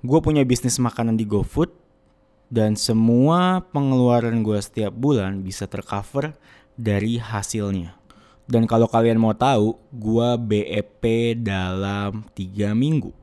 gue 0.00 0.18
punya 0.24 0.40
bisnis 0.48 0.80
makanan 0.80 1.20
di 1.20 1.28
GoFood 1.28 1.68
dan 2.48 2.72
semua 2.74 3.60
pengeluaran 3.68 4.40
gue 4.40 4.56
setiap 4.56 4.96
bulan 4.96 5.44
bisa 5.44 5.68
tercover 5.68 6.32
dari 6.74 7.20
hasilnya. 7.20 8.00
Dan 8.50 8.66
kalau 8.66 8.90
kalian 8.90 9.20
mau 9.20 9.36
tahu, 9.36 9.78
gue 9.94 10.28
BEP 10.40 11.04
dalam 11.38 12.26
3 12.34 12.74
minggu. 12.74 13.14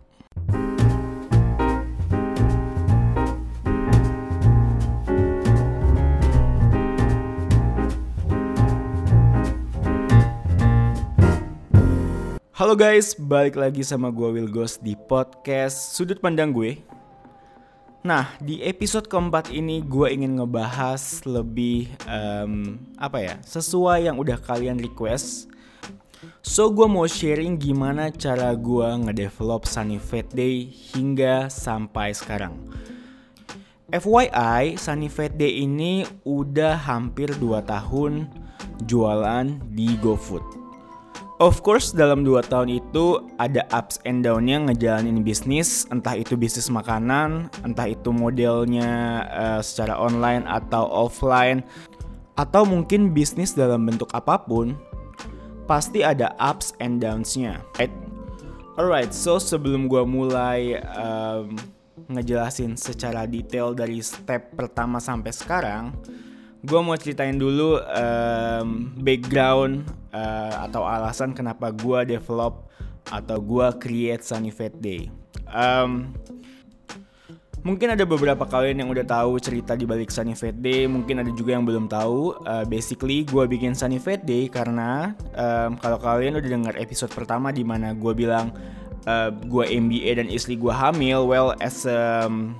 Halo 12.58 12.74
guys, 12.74 13.14
balik 13.14 13.54
lagi 13.54 13.86
sama 13.86 14.10
gue 14.10 14.34
Will 14.34 14.50
Ghost 14.50 14.82
di 14.82 14.98
podcast 14.98 15.94
Sudut 15.94 16.18
Pandang 16.18 16.50
Gue. 16.50 16.82
Nah, 18.02 18.34
di 18.42 18.66
episode 18.66 19.06
keempat 19.06 19.54
ini 19.54 19.86
gue 19.86 20.10
ingin 20.10 20.42
ngebahas 20.42 21.22
lebih 21.30 21.94
um, 22.10 22.82
apa 22.98 23.22
ya, 23.22 23.36
sesuai 23.46 24.10
yang 24.10 24.18
udah 24.18 24.42
kalian 24.42 24.82
request. 24.82 25.54
So 26.42 26.74
gue 26.74 26.90
mau 26.90 27.06
sharing 27.06 27.62
gimana 27.62 28.10
cara 28.10 28.50
gue 28.58 28.90
ngedevelop 29.06 29.70
Sunny 29.70 30.02
Fat 30.02 30.26
Day 30.34 30.66
hingga 30.66 31.54
sampai 31.54 32.18
sekarang. 32.18 32.58
FYI, 33.94 34.82
Sunny 34.82 35.14
Fat 35.14 35.38
Day 35.38 35.62
ini 35.62 36.10
udah 36.26 36.74
hampir 36.74 37.30
2 37.38 37.62
tahun 37.70 38.26
jualan 38.90 39.46
di 39.78 39.94
GoFood. 40.02 40.67
Of 41.38 41.62
course 41.62 41.94
dalam 41.94 42.26
2 42.26 42.50
tahun 42.50 42.82
itu 42.82 43.22
ada 43.38 43.62
ups 43.70 44.02
and 44.10 44.26
downnya 44.26 44.58
ngejalanin 44.58 45.22
bisnis 45.22 45.86
Entah 45.94 46.18
itu 46.18 46.34
bisnis 46.34 46.66
makanan, 46.74 47.54
entah 47.62 47.86
itu 47.86 48.10
modelnya 48.10 49.22
uh, 49.30 49.62
secara 49.62 50.02
online 50.02 50.50
atau 50.50 50.90
offline 50.90 51.62
Atau 52.34 52.66
mungkin 52.66 53.14
bisnis 53.14 53.54
dalam 53.54 53.86
bentuk 53.86 54.10
apa 54.18 54.42
pun 54.42 54.74
Pasti 55.70 56.02
ada 56.02 56.34
ups 56.42 56.74
and 56.82 56.98
downs-nya 57.06 57.62
right? 57.78 57.94
Alright, 58.74 59.14
so 59.14 59.38
sebelum 59.38 59.86
gue 59.86 60.02
mulai 60.10 60.82
um, 60.98 61.54
ngejelasin 62.10 62.74
secara 62.82 63.30
detail 63.30 63.78
dari 63.78 64.02
step 64.02 64.58
pertama 64.58 64.98
sampai 64.98 65.30
sekarang 65.30 65.94
gue 66.68 66.80
mau 66.84 67.00
ceritain 67.00 67.40
dulu 67.40 67.80
um, 67.80 68.92
background 69.00 69.88
uh, 70.12 70.68
atau 70.68 70.84
alasan 70.84 71.32
kenapa 71.32 71.72
gue 71.72 72.20
develop 72.20 72.68
atau 73.08 73.40
gue 73.40 73.68
create 73.80 74.20
Sunny 74.20 74.52
Fat 74.52 74.76
Day. 74.84 75.08
Um, 75.48 76.12
mungkin 77.64 77.96
ada 77.96 78.04
beberapa 78.04 78.44
kalian 78.44 78.84
yang 78.84 78.90
udah 78.92 79.08
tahu 79.08 79.40
cerita 79.40 79.80
di 79.80 79.88
balik 79.88 80.12
Sunny 80.12 80.36
Fat 80.36 80.60
Day, 80.60 80.92
mungkin 80.92 81.24
ada 81.24 81.32
juga 81.32 81.56
yang 81.56 81.64
belum 81.64 81.88
tahu. 81.88 82.44
Uh, 82.44 82.68
basically, 82.68 83.24
gue 83.24 83.48
bikin 83.48 83.72
Sunny 83.72 84.04
Fat 84.04 84.28
Day 84.28 84.52
karena 84.52 85.16
um, 85.40 85.80
kalau 85.80 86.04
kalian 86.04 86.36
udah 86.36 86.52
dengar 86.52 86.76
episode 86.76 87.16
pertama 87.16 87.56
di 87.56 87.64
mana 87.64 87.96
gue 87.96 88.12
bilang 88.12 88.52
uh, 89.08 89.32
gue 89.32 89.64
MBA 89.72 90.20
dan 90.20 90.28
istri 90.28 90.60
gue 90.60 90.72
hamil, 90.76 91.24
well 91.24 91.56
as 91.64 91.88
um, 91.88 92.60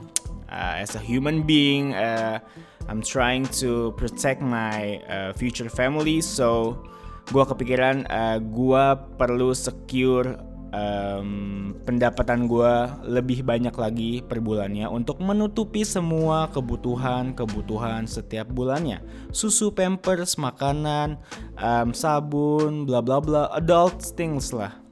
uh, 0.50 0.80
as 0.82 0.96
a 0.96 1.02
human 1.02 1.44
being. 1.44 1.94
Uh, 1.94 2.40
I'm 2.88 3.04
trying 3.04 3.46
to 3.60 3.92
protect 4.00 4.40
my 4.40 5.04
uh, 5.12 5.32
future 5.36 5.68
family 5.68 6.24
so 6.24 6.80
gue 7.28 7.44
kepikiran 7.44 8.08
uh, 8.08 8.40
gue 8.40 8.86
perlu 9.20 9.52
secure 9.52 10.40
um, 10.72 11.76
pendapatan 11.84 12.48
gue 12.48 12.74
lebih 13.04 13.44
banyak 13.44 13.76
lagi 13.76 14.24
per 14.24 14.40
bulannya 14.40 14.88
untuk 14.88 15.20
menutupi 15.20 15.84
semua 15.84 16.48
kebutuhan 16.52 17.36
kebutuhan 17.36 18.08
setiap 18.08 18.48
bulannya 18.48 19.04
susu 19.36 19.76
pampers 19.76 20.40
makanan 20.40 21.20
um, 21.60 21.92
sabun 21.92 22.88
bla 22.88 23.04
bla 23.04 23.20
bla 23.20 23.52
adult 23.52 24.00
things 24.16 24.56
lah 24.56 24.87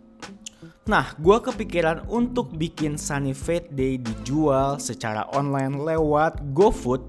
Nah, 0.86 1.18
gue 1.18 1.42
kepikiran 1.42 2.06
untuk 2.14 2.54
bikin 2.54 2.94
Sunny 2.94 3.34
Fat 3.34 3.74
Day 3.74 3.98
dijual 3.98 4.78
secara 4.78 5.26
online 5.34 5.82
lewat 5.82 6.54
GoFood 6.54 7.02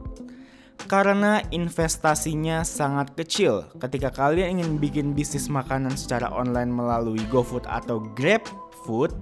karena 0.88 1.44
investasinya 1.52 2.64
sangat 2.64 3.12
kecil. 3.12 3.68
Ketika 3.76 4.08
kalian 4.08 4.56
ingin 4.56 4.80
bikin 4.80 5.12
bisnis 5.12 5.52
makanan 5.52 5.92
secara 5.92 6.32
online 6.32 6.72
melalui 6.72 7.20
GoFood 7.28 7.68
atau 7.68 8.00
GrabFood, 8.16 9.12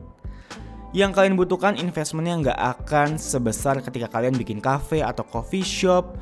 yang 0.94 1.10
kalian 1.10 1.34
butuhkan 1.34 1.74
investmentnya 1.74 2.54
nggak 2.54 2.60
akan 2.78 3.18
sebesar 3.18 3.82
ketika 3.82 4.06
kalian 4.06 4.38
bikin 4.38 4.62
cafe 4.62 5.02
atau 5.02 5.26
coffee 5.26 5.66
shop 5.66 6.14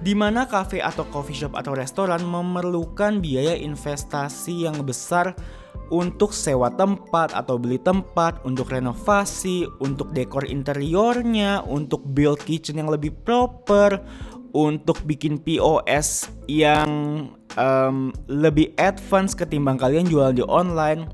di 0.00 0.16
mana 0.16 0.48
cafe 0.48 0.80
atau 0.80 1.04
coffee 1.12 1.36
shop 1.36 1.52
atau 1.58 1.76
restoran 1.76 2.24
memerlukan 2.24 3.20
biaya 3.20 3.52
investasi 3.52 4.64
yang 4.64 4.80
besar 4.86 5.36
untuk 5.88 6.36
sewa 6.36 6.68
tempat 6.72 7.32
atau 7.32 7.56
beli 7.56 7.80
tempat, 7.80 8.40
untuk 8.44 8.72
renovasi, 8.72 9.64
untuk 9.80 10.12
dekor 10.12 10.44
interiornya, 10.44 11.64
untuk 11.64 12.04
build 12.12 12.40
kitchen 12.44 12.80
yang 12.80 12.92
lebih 12.92 13.12
proper, 13.24 14.00
untuk 14.56 15.00
bikin 15.04 15.36
POS 15.40 16.32
yang 16.48 16.88
um, 17.56 18.12
lebih 18.28 18.72
advance 18.80 19.36
ketimbang 19.36 19.76
kalian 19.76 20.08
jual 20.08 20.32
di 20.32 20.44
online. 20.44 21.08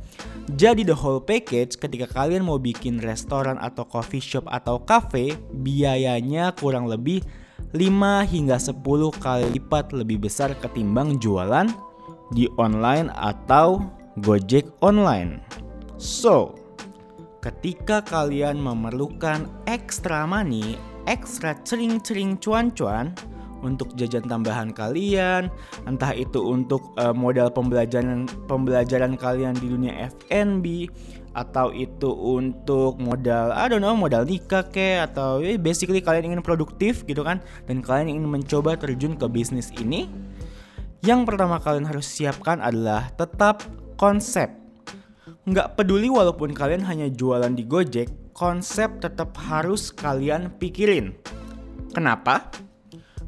Jadi 0.55 0.85
the 0.85 0.93
whole 0.93 1.25
package 1.25 1.81
ketika 1.81 2.05
kalian 2.05 2.45
mau 2.45 2.61
bikin 2.61 3.01
restoran 3.01 3.56
atau 3.56 3.89
coffee 3.89 4.21
shop 4.21 4.45
atau 4.53 4.77
cafe, 4.85 5.33
biayanya 5.56 6.53
kurang 6.61 6.85
lebih 6.85 7.25
5 7.73 7.81
hingga 8.29 8.61
10 8.61 8.85
kali 9.19 9.45
lipat 9.56 9.97
lebih 9.97 10.23
besar 10.23 10.53
ketimbang 10.61 11.17
jualan 11.17 11.67
di 12.37 12.47
online 12.61 13.09
atau 13.17 13.83
Gojek 14.22 14.70
online. 14.78 15.42
So, 15.98 16.54
ketika 17.42 17.98
kalian 18.06 18.62
memerlukan 18.62 19.50
extra 19.66 20.22
money, 20.22 20.78
extra 21.10 21.58
cering-cering 21.66 22.38
cuan-cuan 22.38 23.10
untuk 23.66 23.91
jajan 23.98 24.22
tambahan 24.30 24.70
kalian, 24.70 25.50
entah 25.91 26.14
itu 26.14 26.38
untuk 26.47 26.94
uh, 26.94 27.10
modal 27.10 27.50
pembelajaran 27.50 28.30
pembelajaran 28.47 29.19
kalian 29.19 29.58
di 29.58 29.66
dunia 29.66 30.06
FNB 30.14 30.86
atau 31.34 31.75
itu 31.75 32.14
untuk 32.14 32.94
modal 33.02 33.50
I 33.50 33.66
don't 33.66 33.82
know 33.82 33.98
modal 33.98 34.22
nikah 34.22 34.70
ke 34.70 35.02
atau 35.02 35.42
ya 35.42 35.58
basically 35.58 35.98
kalian 35.98 36.31
ingin 36.31 36.42
produktif 36.46 37.02
gitu 37.02 37.26
kan 37.26 37.42
dan 37.66 37.82
kalian 37.82 38.14
ingin 38.14 38.31
mencoba 38.31 38.78
terjun 38.78 39.19
ke 39.19 39.26
bisnis 39.26 39.75
ini 39.75 40.06
yang 41.02 41.26
pertama 41.26 41.58
kalian 41.58 41.91
harus 41.91 42.06
siapkan 42.06 42.62
adalah 42.62 43.10
tetap 43.19 43.66
konsep. 43.97 44.50
Nggak 45.44 45.77
peduli 45.77 46.09
walaupun 46.09 46.56
kalian 46.56 46.84
hanya 46.88 47.09
jualan 47.12 47.53
di 47.53 47.65
Gojek, 47.69 48.32
konsep 48.32 49.00
tetap 49.00 49.37
harus 49.37 49.93
kalian 49.93 50.53
pikirin. 50.56 51.12
Kenapa? 51.93 52.49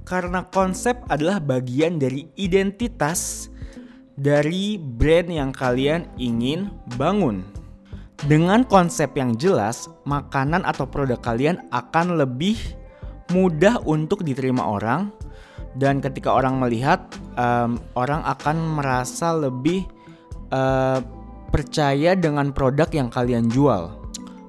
Karena 0.06 0.46
konsep 0.48 0.96
adalah 1.10 1.42
bagian 1.42 1.98
dari 1.98 2.30
identitas 2.38 3.50
dari 4.16 4.80
brand 4.80 5.28
yang 5.28 5.50
kalian 5.52 6.08
ingin 6.16 6.72
bangun. 6.96 7.44
Dengan 8.24 8.64
konsep 8.64 9.12
yang 9.12 9.36
jelas, 9.36 9.92
makanan 10.08 10.64
atau 10.64 10.88
produk 10.88 11.20
kalian 11.20 11.68
akan 11.68 12.16
lebih 12.16 12.56
mudah 13.28 13.76
untuk 13.84 14.24
diterima 14.24 14.64
orang 14.64 15.12
dan 15.76 16.00
ketika 16.00 16.32
orang 16.32 16.56
melihat 16.56 17.04
um, 17.36 17.76
orang 17.92 18.24
akan 18.24 18.56
merasa 18.80 19.36
lebih 19.36 19.84
uh, 20.50 21.00
percaya 21.50 22.12
dengan 22.18 22.50
produk 22.50 22.90
yang 22.90 23.08
kalian 23.08 23.48
jual. 23.48 23.94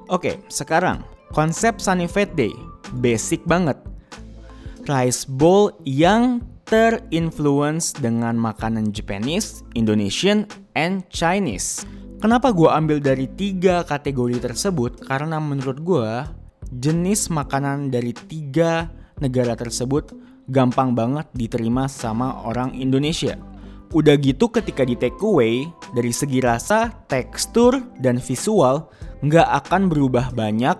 Oke, 0.07 0.39
sekarang 0.47 1.03
konsep 1.31 1.77
Sunny 1.79 2.07
Fat 2.07 2.33
Day 2.33 2.51
basic 2.99 3.43
banget. 3.43 3.75
Rice 4.87 5.27
bowl 5.27 5.75
yang 5.83 6.39
terinfluence 6.67 7.95
dengan 7.95 8.35
makanan 8.39 8.91
Japanese, 8.91 9.63
Indonesian, 9.75 10.47
and 10.75 11.03
Chinese. 11.11 11.83
Kenapa 12.17 12.49
gue 12.55 12.67
ambil 12.67 12.97
dari 12.99 13.27
tiga 13.29 13.83
kategori 13.83 14.41
tersebut? 14.41 15.05
Karena 15.05 15.37
menurut 15.37 15.79
gue 15.83 16.11
jenis 16.71 17.31
makanan 17.31 17.93
dari 17.93 18.11
tiga 18.11 18.89
negara 19.21 19.55
tersebut 19.55 20.11
gampang 20.47 20.95
banget 20.95 21.27
diterima 21.35 21.85
sama 21.91 22.43
orang 22.47 22.73
Indonesia. 22.75 23.35
Udah 23.95 24.19
gitu 24.19 24.51
ketika 24.51 24.83
di 24.83 24.99
take 24.99 25.19
away, 25.23 25.67
dari 25.93 26.11
segi 26.11 26.43
rasa, 26.43 26.91
tekstur, 27.07 27.79
dan 28.01 28.19
visual 28.19 28.89
nggak 29.21 29.47
akan 29.65 29.89
berubah 29.89 30.29
banyak 30.35 30.77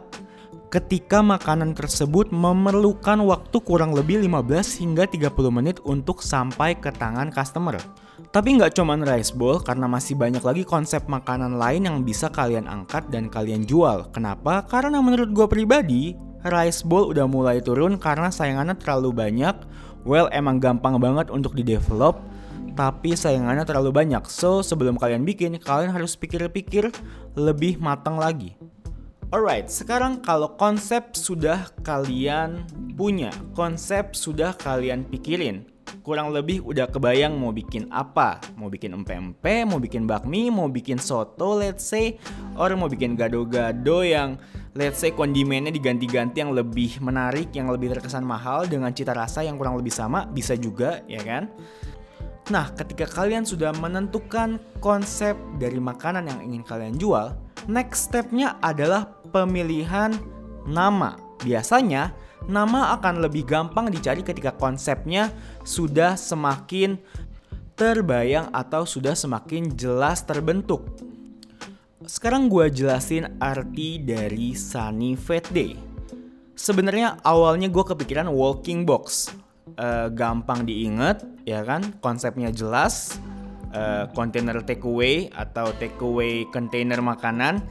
ketika 0.68 1.24
makanan 1.24 1.72
tersebut 1.72 2.28
memerlukan 2.30 3.24
waktu 3.24 3.58
kurang 3.64 3.96
lebih 3.96 4.20
15 4.20 4.84
hingga 4.84 5.08
30 5.08 5.32
menit 5.48 5.78
untuk 5.88 6.20
sampai 6.20 6.76
ke 6.76 6.92
tangan 6.92 7.32
customer. 7.32 7.80
Tapi 8.36 8.60
nggak 8.60 8.76
cuman 8.76 9.08
rice 9.08 9.32
bowl 9.32 9.64
karena 9.64 9.88
masih 9.88 10.20
banyak 10.20 10.44
lagi 10.44 10.68
konsep 10.68 11.08
makanan 11.08 11.56
lain 11.56 11.88
yang 11.88 11.98
bisa 12.04 12.28
kalian 12.28 12.68
angkat 12.68 13.08
dan 13.08 13.32
kalian 13.32 13.64
jual. 13.64 14.12
Kenapa? 14.12 14.68
Karena 14.68 15.00
menurut 15.00 15.32
gue 15.32 15.48
pribadi, 15.48 16.12
rice 16.44 16.84
bowl 16.84 17.16
udah 17.16 17.24
mulai 17.26 17.64
turun 17.64 17.96
karena 17.96 18.28
sayangannya 18.28 18.76
terlalu 18.76 19.16
banyak. 19.16 19.56
Well, 20.04 20.28
emang 20.36 20.60
gampang 20.60 21.00
banget 21.00 21.32
untuk 21.32 21.56
di 21.56 21.64
develop, 21.64 22.20
tapi 22.78 23.18
sayangannya 23.18 23.66
terlalu 23.66 23.90
banyak. 23.90 24.24
So, 24.30 24.62
sebelum 24.62 25.02
kalian 25.02 25.26
bikin, 25.26 25.58
kalian 25.58 25.90
harus 25.90 26.14
pikir-pikir 26.14 26.94
lebih 27.34 27.82
matang 27.82 28.22
lagi. 28.22 28.54
Alright, 29.34 29.68
sekarang 29.68 30.24
kalau 30.24 30.56
konsep 30.56 31.18
sudah 31.18 31.68
kalian 31.84 32.64
punya, 32.96 33.34
konsep 33.52 34.16
sudah 34.16 34.56
kalian 34.56 35.04
pikirin, 35.04 35.68
kurang 36.08 36.32
lebih 36.32 36.64
udah 36.64 36.88
kebayang 36.88 37.36
mau 37.36 37.52
bikin 37.52 37.92
apa 37.92 38.40
mau 38.56 38.72
bikin 38.72 38.96
empe-empe 38.96 39.68
mau 39.68 39.80
bikin 39.80 40.08
bakmi 40.08 40.48
mau 40.48 40.72
bikin 40.72 40.96
soto 41.00 41.60
let's 41.60 41.84
say 41.84 42.16
or 42.56 42.72
mau 42.80 42.88
bikin 42.88 43.16
gado-gado 43.16 44.04
yang 44.04 44.40
let's 44.76 45.04
say 45.04 45.12
kondimennya 45.12 45.72
diganti-ganti 45.72 46.44
yang 46.44 46.56
lebih 46.56 47.00
menarik 47.04 47.52
yang 47.52 47.68
lebih 47.68 47.92
terkesan 47.92 48.24
mahal 48.24 48.64
dengan 48.64 48.92
cita 48.96 49.12
rasa 49.12 49.44
yang 49.44 49.60
kurang 49.60 49.76
lebih 49.76 49.92
sama 49.92 50.24
bisa 50.28 50.56
juga 50.56 51.04
ya 51.12 51.20
kan 51.24 51.52
Nah, 52.48 52.72
ketika 52.72 53.04
kalian 53.04 53.44
sudah 53.44 53.76
menentukan 53.76 54.56
konsep 54.80 55.36
dari 55.60 55.84
makanan 55.84 56.32
yang 56.32 56.40
ingin 56.48 56.64
kalian 56.64 56.96
jual, 56.96 57.36
next 57.68 58.08
stepnya 58.08 58.56
adalah 58.64 59.20
pemilihan 59.36 60.16
nama. 60.64 61.20
Biasanya, 61.44 62.16
nama 62.48 62.96
akan 62.96 63.20
lebih 63.20 63.44
gampang 63.44 63.92
dicari 63.92 64.24
ketika 64.24 64.56
konsepnya 64.56 65.28
sudah 65.68 66.16
semakin 66.16 66.96
terbayang 67.76 68.48
atau 68.56 68.88
sudah 68.88 69.12
semakin 69.14 69.76
jelas 69.76 70.24
terbentuk. 70.24 70.88
Sekarang 72.08 72.48
gue 72.48 72.72
jelasin 72.72 73.36
arti 73.44 74.00
dari 74.00 74.56
Sunny 74.56 75.20
Fat 75.20 75.52
Day. 75.52 75.76
Sebenarnya 76.56 77.20
awalnya 77.28 77.68
gue 77.68 77.84
kepikiran 77.84 78.32
walking 78.32 78.88
box, 78.88 79.30
uh, 79.78 80.10
gampang 80.12 80.66
diingat, 80.66 81.24
ya 81.48 81.64
kan? 81.64 81.96
Konsepnya 82.02 82.52
jelas, 82.52 83.18
uh, 83.74 84.10
container 84.12 84.60
takeaway 84.62 85.32
atau 85.34 85.72
takeaway 85.78 86.46
container 86.52 87.00
makanan 87.00 87.64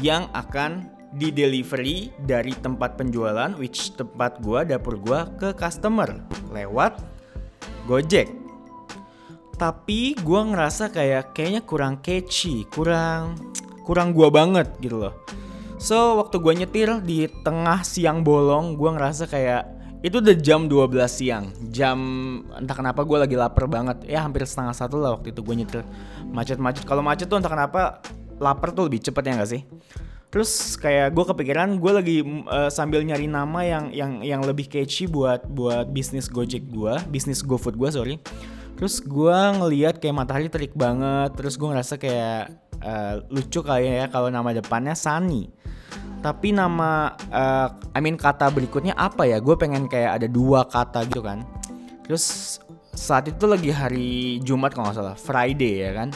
yang 0.00 0.28
akan 0.32 0.88
di 1.12 1.28
delivery 1.28 2.08
dari 2.24 2.56
tempat 2.56 2.96
penjualan 2.96 3.52
which 3.60 3.92
tempat 4.00 4.40
gua 4.40 4.64
dapur 4.64 4.96
gua 4.96 5.28
ke 5.36 5.52
customer 5.52 6.08
lewat 6.48 6.96
Gojek. 7.84 8.30
Tapi 9.60 10.16
gua 10.24 10.48
ngerasa 10.48 10.88
kayak 10.88 11.36
kayaknya 11.36 11.62
kurang 11.66 12.00
catchy, 12.00 12.64
kurang 12.72 13.36
kurang 13.84 14.16
gua 14.16 14.32
banget 14.32 14.72
gitu 14.80 15.04
loh. 15.04 15.14
So 15.76 16.16
waktu 16.16 16.40
gua 16.40 16.54
nyetir 16.56 16.88
di 17.04 17.28
tengah 17.44 17.84
siang 17.84 18.24
bolong, 18.24 18.80
gua 18.80 18.96
ngerasa 18.96 19.28
kayak 19.28 19.81
itu 20.02 20.18
udah 20.18 20.34
jam 20.34 20.66
12 20.66 20.98
siang. 21.06 21.54
Jam 21.70 21.98
entah 22.58 22.74
kenapa 22.74 23.06
gue 23.06 23.18
lagi 23.22 23.38
lapar 23.38 23.70
banget. 23.70 24.02
Ya 24.10 24.26
hampir 24.26 24.42
setengah 24.42 24.74
satu 24.74 24.98
lah 24.98 25.14
waktu 25.14 25.30
itu 25.30 25.40
gue 25.46 25.54
nyetir. 25.54 25.82
Macet-macet. 26.26 26.82
Kalau 26.82 27.06
macet 27.06 27.30
tuh 27.30 27.38
entah 27.38 27.48
kenapa 27.54 28.02
lapar 28.42 28.74
tuh 28.74 28.90
lebih 28.90 28.98
cepet 28.98 29.22
ya 29.22 29.32
gak 29.38 29.50
sih? 29.54 29.62
Terus 30.34 30.74
kayak 30.74 31.14
gue 31.14 31.24
kepikiran 31.28 31.78
gue 31.78 31.92
lagi 31.94 32.18
uh, 32.50 32.66
sambil 32.66 33.06
nyari 33.06 33.30
nama 33.30 33.62
yang 33.62 33.84
yang 33.94 34.12
yang 34.26 34.40
lebih 34.42 34.66
catchy 34.66 35.06
buat 35.06 35.46
buat 35.46 35.86
bisnis 35.94 36.26
Gojek 36.26 36.66
gue 36.72 36.94
bisnis 37.06 37.46
GoFood 37.46 37.78
gue 37.78 37.90
sorry. 37.94 38.14
Terus 38.74 38.98
gue 38.98 39.38
ngeliat 39.62 40.02
kayak 40.02 40.16
matahari 40.18 40.50
terik 40.50 40.74
banget. 40.74 41.30
Terus 41.38 41.54
gue 41.54 41.68
ngerasa 41.70 41.94
kayak 41.94 42.50
uh, 42.82 43.22
lucu 43.30 43.62
kayak 43.62 43.92
ya 44.02 44.06
kalau 44.10 44.34
nama 44.34 44.50
depannya 44.50 44.98
Sunny 44.98 45.46
tapi 46.22 46.54
nama 46.54 47.12
uh, 47.28 47.68
I 47.92 48.00
mean 48.00 48.14
kata 48.14 48.48
berikutnya 48.54 48.94
apa 48.94 49.26
ya? 49.26 49.42
Gue 49.42 49.58
pengen 49.58 49.90
kayak 49.90 50.22
ada 50.22 50.28
dua 50.30 50.64
kata 50.64 51.04
gitu 51.10 51.20
kan. 51.20 51.42
Terus 52.06 52.58
saat 52.94 53.26
itu 53.26 53.44
lagi 53.50 53.74
hari 53.74 54.38
Jumat 54.46 54.72
kalau 54.72 54.88
nggak 54.88 54.98
salah 55.02 55.18
Friday 55.18 55.82
ya 55.82 55.90
kan. 55.92 56.14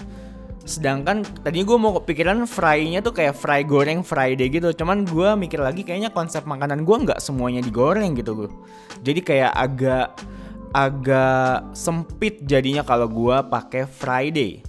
Sedangkan 0.67 1.23
tadinya 1.43 1.67
gue 1.67 1.79
mau 1.79 1.93
kepikiran 2.03 2.43
fry-nya 2.47 2.99
tuh 3.03 3.15
kayak 3.15 3.35
fry 3.35 3.67
goreng 3.67 4.07
Friday 4.07 4.47
gitu. 4.49 4.71
Cuman 4.71 5.03
gue 5.03 5.35
mikir 5.35 5.59
lagi 5.59 5.83
kayaknya 5.83 6.15
konsep 6.15 6.47
makanan 6.47 6.87
gue 6.87 6.97
nggak 7.11 7.19
semuanya 7.19 7.63
digoreng 7.63 8.15
gitu 8.15 8.47
gue 8.47 8.51
jadi 9.05 9.21
kayak 9.21 9.53
agak 9.53 10.07
agak 10.73 11.73
sempit 11.73 12.45
jadinya 12.45 12.85
kalau 12.85 13.09
gue 13.09 13.37
pakai 13.49 13.89
Friday. 13.89 14.61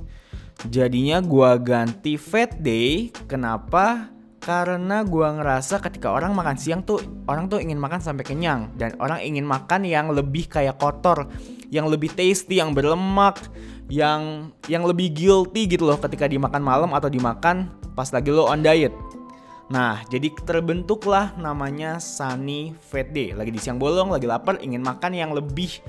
Jadinya 0.65 1.21
gue 1.21 1.51
ganti 1.61 2.17
Fat 2.17 2.57
Day. 2.57 3.13
Kenapa 3.29 4.09
karena 4.47 5.03
gue 5.03 5.27
ngerasa 5.27 5.83
ketika 5.83 6.15
orang 6.15 6.31
makan 6.31 6.55
siang 6.55 6.79
tuh 6.79 7.03
orang 7.27 7.51
tuh 7.51 7.59
ingin 7.59 7.75
makan 7.75 7.99
sampai 7.99 8.23
kenyang 8.23 8.71
dan 8.79 8.95
orang 9.03 9.19
ingin 9.19 9.43
makan 9.43 9.83
yang 9.83 10.07
lebih 10.07 10.47
kayak 10.47 10.79
kotor, 10.79 11.27
yang 11.67 11.91
lebih 11.91 12.15
tasty, 12.15 12.63
yang 12.63 12.71
berlemak, 12.71 13.43
yang 13.91 14.55
yang 14.71 14.87
lebih 14.87 15.11
guilty 15.11 15.67
gitu 15.67 15.83
loh 15.83 15.99
ketika 15.99 16.31
dimakan 16.31 16.63
malam 16.63 16.95
atau 16.95 17.11
dimakan 17.11 17.67
pas 17.91 18.07
lagi 18.07 18.31
lo 18.31 18.47
on 18.47 18.63
diet. 18.63 18.95
Nah, 19.67 19.99
jadi 20.07 20.31
terbentuklah 20.31 21.35
namanya 21.35 21.99
Sunny 21.99 22.71
Fat 22.71 23.11
Day. 23.11 23.35
Lagi 23.35 23.51
di 23.51 23.59
siang 23.59 23.75
bolong, 23.75 24.15
lagi 24.15 24.23
lapar, 24.23 24.63
ingin 24.63 24.79
makan 24.79 25.11
yang 25.11 25.35
lebih 25.35 25.83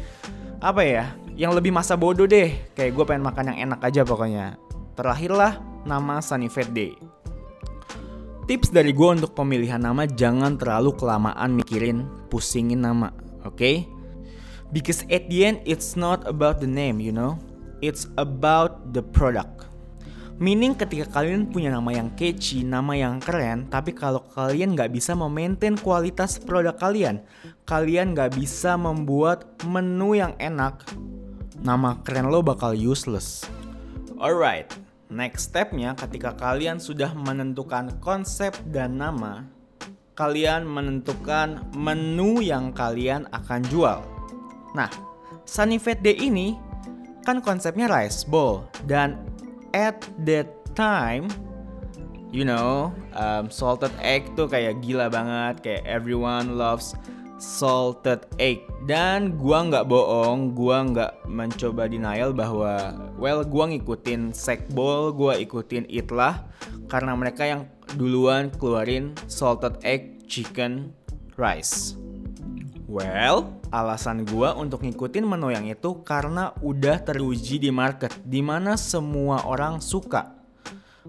apa 0.58 0.82
ya? 0.82 1.14
Yang 1.38 1.62
lebih 1.62 1.70
masa 1.70 1.94
bodoh 1.94 2.26
deh. 2.26 2.58
Kayak 2.74 2.90
gue 2.98 3.04
pengen 3.06 3.22
makan 3.22 3.54
yang 3.54 3.70
enak 3.70 3.86
aja 3.86 4.02
pokoknya. 4.02 4.58
Terlahirlah 4.98 5.62
nama 5.86 6.18
Sunny 6.18 6.50
Fat 6.50 6.74
Day. 6.74 7.07
Tips 8.48 8.72
dari 8.72 8.96
gue 8.96 9.04
untuk 9.12 9.36
pemilihan 9.36 9.76
nama 9.76 10.08
jangan 10.08 10.56
terlalu 10.56 10.96
kelamaan 10.96 11.52
mikirin 11.52 12.08
pusingin 12.32 12.80
nama, 12.80 13.12
oke? 13.44 13.60
Okay? 13.60 13.84
Because 14.72 15.04
at 15.12 15.28
the 15.28 15.44
end 15.44 15.60
it's 15.68 16.00
not 16.00 16.24
about 16.24 16.56
the 16.56 16.64
name, 16.64 16.96
you 16.96 17.12
know? 17.12 17.36
It's 17.84 18.08
about 18.16 18.96
the 18.96 19.04
product. 19.04 19.68
Meaning 20.40 20.80
ketika 20.80 21.20
kalian 21.20 21.52
punya 21.52 21.76
nama 21.76 21.92
yang 21.92 22.08
catchy, 22.16 22.64
nama 22.64 22.96
yang 22.96 23.20
keren, 23.20 23.68
tapi 23.68 23.92
kalau 23.92 24.24
kalian 24.32 24.72
nggak 24.72 24.96
bisa 24.96 25.12
memaintain 25.12 25.76
kualitas 25.76 26.40
produk 26.40 26.72
kalian, 26.72 27.20
kalian 27.68 28.16
nggak 28.16 28.32
bisa 28.32 28.80
membuat 28.80 29.44
menu 29.68 30.16
yang 30.16 30.32
enak, 30.40 30.88
nama 31.60 32.00
keren 32.00 32.32
lo 32.32 32.40
bakal 32.40 32.72
useless. 32.72 33.44
Alright, 34.16 34.72
Next 35.08 35.48
stepnya 35.48 35.96
ketika 35.96 36.36
kalian 36.36 36.76
sudah 36.76 37.16
menentukan 37.16 37.96
konsep 38.04 38.52
dan 38.68 39.00
nama, 39.00 39.48
kalian 40.12 40.68
menentukan 40.68 41.64
menu 41.72 42.44
yang 42.44 42.76
kalian 42.76 43.24
akan 43.32 43.64
jual. 43.72 44.04
Nah, 44.76 44.92
Sunny 45.48 45.80
Fat 45.80 46.04
Day 46.04 46.12
ini 46.12 46.60
kan 47.24 47.40
konsepnya 47.40 47.88
rice 47.88 48.24
bowl 48.24 48.68
dan 48.84 49.16
at 49.72 49.96
that 50.28 50.48
time 50.76 51.28
you 52.32 52.44
know 52.44 52.92
um, 53.16 53.48
salted 53.52 53.92
egg 54.00 54.28
tuh 54.36 54.48
kayak 54.48 54.80
gila 54.84 55.08
banget 55.12 55.60
kayak 55.60 55.82
everyone 55.88 56.56
loves 56.56 56.96
salted 57.38 58.26
egg. 58.42 58.66
Dan 58.84 59.38
gua 59.38 59.64
nggak 59.64 59.86
bohong 59.86 60.52
gua 60.52 60.84
nggak 60.84 61.12
mencoba 61.30 61.86
denial 61.86 62.34
bahwa 62.34 62.98
well 63.16 63.46
gua 63.46 63.70
ngikutin 63.70 64.34
sekbol 64.34 65.14
gua 65.14 65.38
ikutin 65.38 65.86
itlah 65.88 66.44
karena 66.90 67.14
mereka 67.14 67.46
yang 67.46 67.70
duluan 67.94 68.50
keluarin 68.50 69.14
salted 69.30 69.78
egg 69.86 70.26
chicken 70.26 70.92
rice. 71.38 71.94
Well 72.90 73.54
alasan 73.70 74.26
gua 74.26 74.58
untuk 74.58 74.82
ngikutin 74.82 75.24
menu 75.24 75.54
yang 75.54 75.64
itu 75.70 76.02
karena 76.02 76.52
udah 76.60 77.00
teruji 77.06 77.62
di 77.62 77.70
market 77.70 78.12
di 78.26 78.42
mana 78.42 78.74
semua 78.74 79.46
orang 79.46 79.78
suka. 79.78 80.38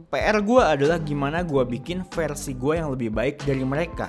PR 0.08 0.40
gue 0.40 0.64
adalah 0.64 0.96
gimana 1.04 1.44
gue 1.44 1.60
bikin 1.68 2.08
versi 2.08 2.56
gue 2.56 2.80
yang 2.80 2.96
lebih 2.96 3.12
baik 3.12 3.44
dari 3.44 3.68
mereka. 3.68 4.08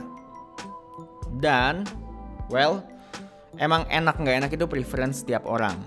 Dan 1.35 1.83
Well, 2.51 2.83
emang 3.63 3.87
enak 3.87 4.19
nggak 4.19 4.37
enak 4.45 4.51
itu 4.59 4.67
preference 4.67 5.23
setiap 5.23 5.47
orang. 5.47 5.79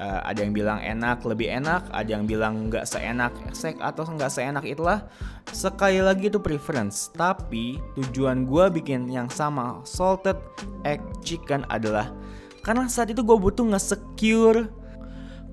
Uh, 0.00 0.22
ada 0.24 0.40
yang 0.40 0.56
bilang 0.56 0.80
enak, 0.80 1.20
lebih 1.28 1.50
enak, 1.50 1.84
ada 1.92 2.08
yang 2.08 2.24
bilang 2.24 2.72
nggak 2.72 2.88
seenak 2.88 3.36
sek 3.52 3.76
atau 3.82 4.08
nggak 4.08 4.32
seenak 4.32 4.64
itulah. 4.64 5.04
Sekali 5.50 6.00
lagi 6.00 6.32
itu 6.32 6.40
preference. 6.40 7.12
Tapi 7.12 7.76
tujuan 7.98 8.48
gue 8.48 8.64
bikin 8.80 9.10
yang 9.12 9.28
sama 9.28 9.84
salted 9.84 10.38
egg 10.88 11.02
chicken 11.20 11.68
adalah 11.68 12.08
karena 12.64 12.88
saat 12.88 13.12
itu 13.12 13.20
gue 13.20 13.36
butuh 13.36 13.66
nge-secure 13.66 14.68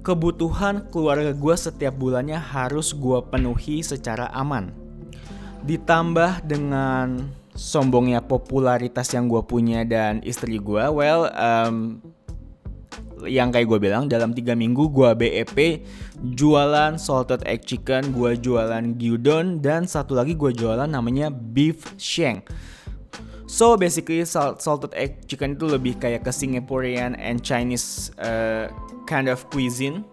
kebutuhan 0.06 0.88
keluarga 0.88 1.36
gue 1.36 1.56
setiap 1.60 2.00
bulannya 2.00 2.39
harus 2.39 2.96
gue 2.96 3.20
penuhi 3.27 3.84
secara 3.84 4.32
aman. 4.32 4.72
Ditambah 5.67 6.48
dengan 6.48 7.27
sombongnya 7.58 8.22
popularitas 8.22 9.10
yang 9.18 9.26
gue 9.26 9.42
punya 9.42 9.82
dan 9.82 10.22
istri 10.22 10.62
gue, 10.62 10.86
well, 10.94 11.34
um, 11.34 12.00
yang 13.26 13.50
kayak 13.50 13.66
gue 13.66 13.80
bilang 13.82 14.06
dalam 14.06 14.30
tiga 14.38 14.54
minggu 14.54 14.94
gue 14.94 15.10
BEP 15.18 15.82
jualan 16.38 17.02
salted 17.02 17.42
egg 17.50 17.66
chicken, 17.66 18.14
gue 18.14 18.38
jualan 18.38 18.94
gyudon 19.02 19.58
dan 19.58 19.90
satu 19.90 20.14
lagi 20.14 20.38
gue 20.38 20.54
jualan 20.54 20.86
namanya 20.86 21.34
beef 21.34 21.98
sheng. 21.98 22.46
So 23.48 23.80
basically 23.80 24.22
salted 24.28 24.94
egg 24.94 25.26
chicken 25.26 25.58
itu 25.58 25.66
lebih 25.66 25.98
kayak 25.98 26.28
ke 26.28 26.32
Singaporean 26.36 27.18
and 27.18 27.42
Chinese 27.42 28.14
uh, 28.22 28.70
kind 29.08 29.32
of 29.32 29.48
cuisine 29.50 30.04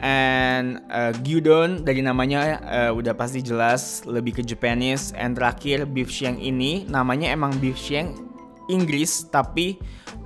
and 0.00 0.84
uh, 0.92 1.12
gyudon 1.24 1.84
dari 1.84 2.04
namanya 2.04 2.60
uh, 2.64 2.90
udah 2.92 3.16
pasti 3.16 3.40
jelas 3.40 4.04
lebih 4.04 4.40
ke 4.40 4.42
Japanese. 4.44 5.16
And 5.16 5.36
terakhir 5.36 5.88
beef 5.88 6.12
sheng 6.12 6.40
ini 6.40 6.84
namanya 6.88 7.32
emang 7.32 7.56
beef 7.60 7.76
sheng 7.78 8.16
Inggris 8.68 9.28
tapi 9.28 9.76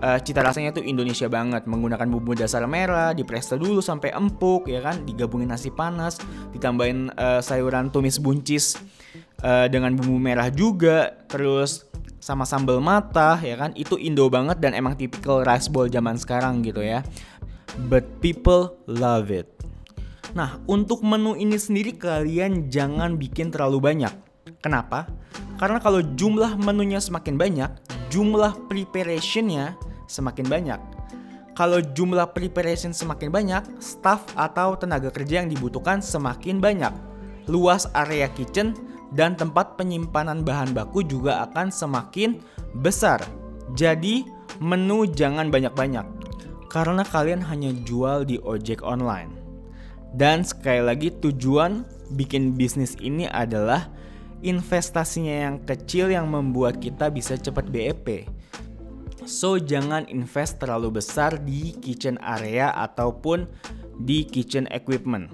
uh, 0.03 0.19
cita 0.23 0.43
rasanya 0.43 0.75
tuh 0.75 0.87
Indonesia 0.87 1.27
banget. 1.27 1.67
Menggunakan 1.67 2.07
bumbu 2.07 2.35
dasar 2.35 2.65
merah 2.71 3.15
dipresto 3.15 3.59
dulu 3.59 3.83
sampai 3.83 4.15
empuk 4.15 4.71
ya 4.71 4.83
kan? 4.83 5.03
Digabungin 5.07 5.51
nasi 5.51 5.71
panas 5.71 6.19
ditambahin 6.55 7.15
uh, 7.15 7.41
sayuran 7.43 7.91
tumis 7.91 8.19
buncis 8.19 8.79
uh, 9.43 9.67
dengan 9.67 9.95
bumbu 9.95 10.19
merah 10.19 10.51
juga. 10.51 11.19
Terus 11.27 11.87
sama 12.19 12.43
sambal 12.43 12.83
mata 12.83 13.39
ya 13.43 13.55
kan? 13.59 13.75
Itu 13.79 13.95
Indo 13.99 14.27
banget 14.27 14.59
dan 14.59 14.75
emang 14.75 14.99
tipikal 14.99 15.47
rice 15.47 15.71
bowl 15.71 15.91
zaman 15.91 16.19
sekarang 16.19 16.67
gitu 16.67 16.83
ya 16.83 17.03
but 17.87 18.03
people 18.19 18.75
love 18.91 19.31
it. 19.31 19.47
Nah, 20.35 20.59
untuk 20.67 21.01
menu 21.07 21.39
ini 21.39 21.57
sendiri 21.57 21.95
kalian 21.95 22.69
jangan 22.69 23.17
bikin 23.17 23.55
terlalu 23.55 23.79
banyak. 23.79 24.13
Kenapa? 24.59 25.07
Karena 25.57 25.79
kalau 25.79 26.03
jumlah 26.03 26.59
menunya 26.59 26.99
semakin 26.99 27.39
banyak, 27.39 27.71
jumlah 28.11 28.67
preparationnya 28.67 29.79
semakin 30.11 30.47
banyak. 30.51 30.81
Kalau 31.55 31.83
jumlah 31.83 32.31
preparation 32.39 32.95
semakin 32.95 33.35
banyak, 33.35 33.63
staff 33.83 34.23
atau 34.39 34.79
tenaga 34.79 35.11
kerja 35.11 35.43
yang 35.43 35.51
dibutuhkan 35.51 35.99
semakin 35.99 36.63
banyak. 36.63 36.95
Luas 37.51 37.91
area 37.99 38.31
kitchen 38.31 38.79
dan 39.11 39.35
tempat 39.35 39.75
penyimpanan 39.75 40.47
bahan 40.47 40.71
baku 40.71 41.03
juga 41.03 41.43
akan 41.51 41.75
semakin 41.75 42.39
besar. 42.79 43.19
Jadi, 43.75 44.23
menu 44.63 45.11
jangan 45.11 45.51
banyak-banyak 45.51 46.18
karena 46.69 47.03
kalian 47.05 47.41
hanya 47.45 47.73
jual 47.85 48.29
di 48.29 48.37
ojek 48.45 48.85
online. 48.85 49.33
Dan 50.17 50.41
sekali 50.45 50.81
lagi 50.81 51.13
tujuan 51.13 51.85
bikin 52.17 52.57
bisnis 52.57 52.97
ini 53.01 53.29
adalah 53.29 53.93
investasinya 54.41 55.51
yang 55.51 55.57
kecil 55.65 56.09
yang 56.09 56.31
membuat 56.31 56.81
kita 56.81 57.13
bisa 57.13 57.37
cepat 57.37 57.69
BEP. 57.69 58.25
So 59.29 59.61
jangan 59.61 60.09
invest 60.09 60.57
terlalu 60.57 61.05
besar 61.05 61.37
di 61.37 61.77
kitchen 61.77 62.17
area 62.25 62.73
ataupun 62.73 63.45
di 64.01 64.25
kitchen 64.25 64.65
equipment. 64.73 65.29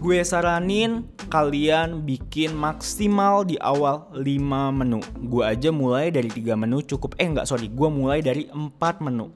Gue 0.00 0.20
saranin 0.24 1.08
kalian 1.28 2.04
bikin 2.08 2.56
maksimal 2.56 3.44
di 3.44 3.56
awal 3.60 4.08
5 4.12 4.24
menu. 4.72 5.00
Gue 5.28 5.44
aja 5.44 5.68
mulai 5.72 6.12
dari 6.12 6.28
3 6.28 6.56
menu 6.56 6.84
cukup. 6.84 7.16
Eh 7.20 7.28
enggak 7.28 7.48
sorry, 7.48 7.72
gue 7.72 7.88
mulai 7.88 8.20
dari 8.20 8.48
4 8.52 8.80
menu 9.00 9.32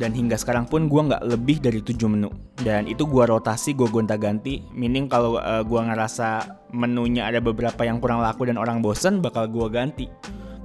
dan 0.00 0.16
hingga 0.16 0.40
sekarang 0.40 0.64
pun 0.64 0.88
gue 0.88 1.02
nggak 1.12 1.28
lebih 1.28 1.60
dari 1.60 1.84
7 1.84 2.00
menu 2.08 2.32
dan 2.64 2.88
itu 2.88 3.04
gue 3.04 3.24
rotasi 3.28 3.76
gue 3.76 3.84
gonta 3.92 4.16
ganti 4.16 4.64
meaning 4.72 5.12
kalau 5.12 5.36
uh, 5.36 5.60
eh, 5.60 5.62
gue 5.62 5.76
ngerasa 5.76 6.28
menunya 6.72 7.28
ada 7.28 7.44
beberapa 7.44 7.84
yang 7.84 8.00
kurang 8.00 8.24
laku 8.24 8.48
dan 8.48 8.56
orang 8.56 8.80
bosen 8.80 9.20
bakal 9.20 9.44
gue 9.44 9.68
ganti 9.68 10.08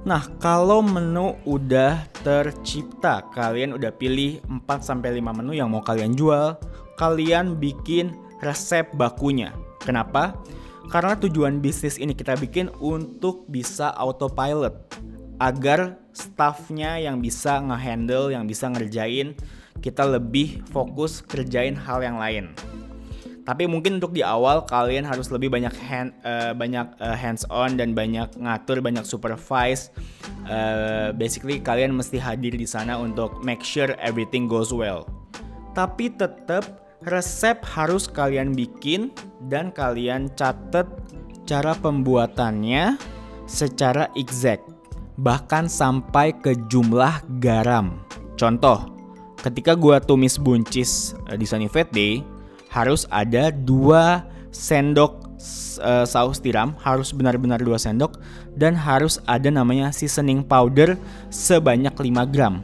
Nah, 0.06 0.22
kalau 0.38 0.86
menu 0.86 1.34
udah 1.42 2.06
tercipta, 2.22 3.26
kalian 3.34 3.74
udah 3.74 3.90
pilih 3.90 4.38
4 4.46 4.62
sampai 4.78 5.18
5 5.18 5.34
menu 5.42 5.58
yang 5.58 5.66
mau 5.66 5.82
kalian 5.82 6.14
jual, 6.14 6.54
kalian 6.94 7.58
bikin 7.58 8.14
resep 8.38 8.86
bakunya. 8.94 9.50
Kenapa? 9.82 10.38
Karena 10.94 11.18
tujuan 11.18 11.58
bisnis 11.58 11.98
ini 11.98 12.14
kita 12.14 12.38
bikin 12.38 12.70
untuk 12.78 13.50
bisa 13.50 13.90
autopilot 13.98 14.86
agar 15.36 16.00
staffnya 16.16 16.96
yang 16.96 17.20
bisa 17.20 17.60
ngehandle, 17.60 18.32
yang 18.32 18.48
bisa 18.48 18.72
ngerjain, 18.72 19.36
kita 19.84 20.04
lebih 20.08 20.64
fokus 20.72 21.20
kerjain 21.20 21.76
hal 21.76 22.00
yang 22.00 22.16
lain. 22.16 22.56
Tapi 23.46 23.62
mungkin 23.70 24.02
untuk 24.02 24.10
di 24.10 24.26
awal 24.26 24.66
kalian 24.66 25.06
harus 25.06 25.30
lebih 25.30 25.54
banyak 25.54 25.70
hand, 25.78 26.10
uh, 26.26 26.50
banyak 26.50 26.82
uh, 26.98 27.14
hands 27.14 27.46
on 27.46 27.78
dan 27.78 27.94
banyak 27.94 28.26
ngatur, 28.34 28.82
banyak 28.82 29.06
supervise. 29.06 29.94
Uh, 30.50 31.14
basically 31.14 31.62
kalian 31.62 31.94
mesti 31.94 32.18
hadir 32.18 32.58
di 32.58 32.66
sana 32.66 32.98
untuk 32.98 33.38
make 33.46 33.62
sure 33.62 33.94
everything 34.02 34.50
goes 34.50 34.74
well. 34.74 35.06
Tapi 35.78 36.10
tetap 36.10 36.82
resep 37.06 37.62
harus 37.62 38.10
kalian 38.10 38.50
bikin 38.50 39.14
dan 39.46 39.70
kalian 39.70 40.26
catat 40.34 40.90
cara 41.46 41.78
pembuatannya 41.78 42.98
secara 43.46 44.10
exact 44.18 44.75
bahkan 45.16 45.68
sampai 45.68 46.32
ke 46.36 46.56
jumlah 46.68 47.24
garam. 47.40 48.00
Contoh, 48.36 48.92
ketika 49.40 49.72
gua 49.72 50.00
tumis 50.00 50.36
buncis 50.36 51.16
uh, 51.28 51.36
di 51.36 51.48
Sunny 51.48 51.68
Fat 51.68 51.88
Day, 51.92 52.20
harus 52.68 53.08
ada 53.08 53.48
2 53.48 54.52
sendok 54.52 55.24
uh, 55.80 56.04
saus 56.04 56.40
tiram, 56.40 56.76
harus 56.84 57.12
benar-benar 57.16 57.60
2 57.60 57.72
sendok 57.80 58.20
dan 58.56 58.76
harus 58.76 59.20
ada 59.24 59.48
namanya 59.48 59.92
seasoning 59.92 60.44
powder 60.44 61.00
sebanyak 61.32 61.92
5 61.92 62.32
gram. 62.32 62.60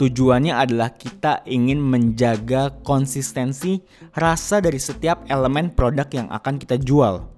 Tujuannya 0.00 0.56
adalah 0.56 0.90
kita 0.90 1.44
ingin 1.44 1.78
menjaga 1.78 2.72
konsistensi 2.82 3.84
rasa 4.16 4.58
dari 4.58 4.80
setiap 4.80 5.28
elemen 5.28 5.68
produk 5.70 6.08
yang 6.10 6.28
akan 6.32 6.56
kita 6.56 6.80
jual. 6.80 7.28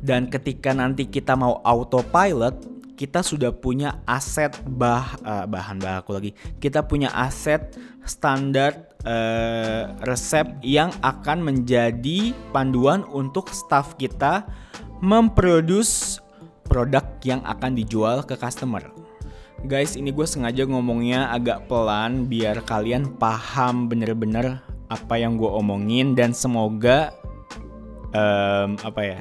Dan 0.00 0.32
ketika 0.32 0.72
nanti 0.72 1.04
kita 1.04 1.36
mau 1.36 1.60
autopilot, 1.60 2.69
kita 3.00 3.24
sudah 3.24 3.48
punya 3.48 4.04
aset 4.04 4.52
bah 4.68 5.16
uh, 5.24 5.48
bahan 5.48 5.80
baku 5.80 6.20
lagi. 6.20 6.30
Kita 6.60 6.84
punya 6.84 7.08
aset 7.16 7.72
standar 8.04 8.92
uh, 9.08 9.88
resep 10.04 10.60
yang 10.60 10.92
akan 11.00 11.40
menjadi 11.40 12.36
panduan 12.52 13.08
untuk 13.08 13.48
staff 13.56 13.96
kita 13.96 14.44
memproduce 15.00 16.20
produk 16.68 17.08
yang 17.24 17.40
akan 17.48 17.72
dijual 17.72 18.20
ke 18.20 18.36
customer. 18.36 18.84
Guys, 19.64 19.96
ini 19.96 20.12
gue 20.12 20.28
sengaja 20.28 20.68
ngomongnya 20.68 21.32
agak 21.32 21.72
pelan 21.72 22.28
biar 22.28 22.60
kalian 22.68 23.16
paham 23.16 23.88
bener-bener 23.88 24.60
apa 24.92 25.16
yang 25.16 25.40
gue 25.40 25.48
omongin 25.48 26.12
dan 26.12 26.36
semoga 26.36 27.16
um, 28.12 28.76
apa 28.84 29.00
ya 29.00 29.20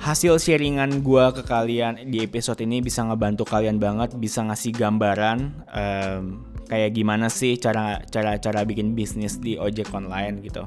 hasil 0.00 0.40
sharingan 0.40 1.04
gue 1.04 1.24
ke 1.36 1.42
kalian 1.44 2.08
di 2.08 2.24
episode 2.24 2.56
ini 2.64 2.80
bisa 2.80 3.04
ngebantu 3.04 3.44
kalian 3.44 3.76
banget, 3.76 4.16
bisa 4.16 4.40
ngasih 4.40 4.72
gambaran 4.72 5.38
um, 5.68 6.22
kayak 6.72 6.96
gimana 6.96 7.28
sih 7.28 7.60
cara 7.60 8.00
cara 8.08 8.40
cara 8.40 8.64
bikin 8.64 8.96
bisnis 8.96 9.36
di 9.36 9.60
ojek 9.60 9.92
online 9.92 10.40
gitu. 10.40 10.64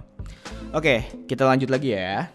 Oke, 0.69 1.25
kita 1.25 1.49
lanjut 1.49 1.73
lagi 1.73 1.97
ya. 1.97 2.29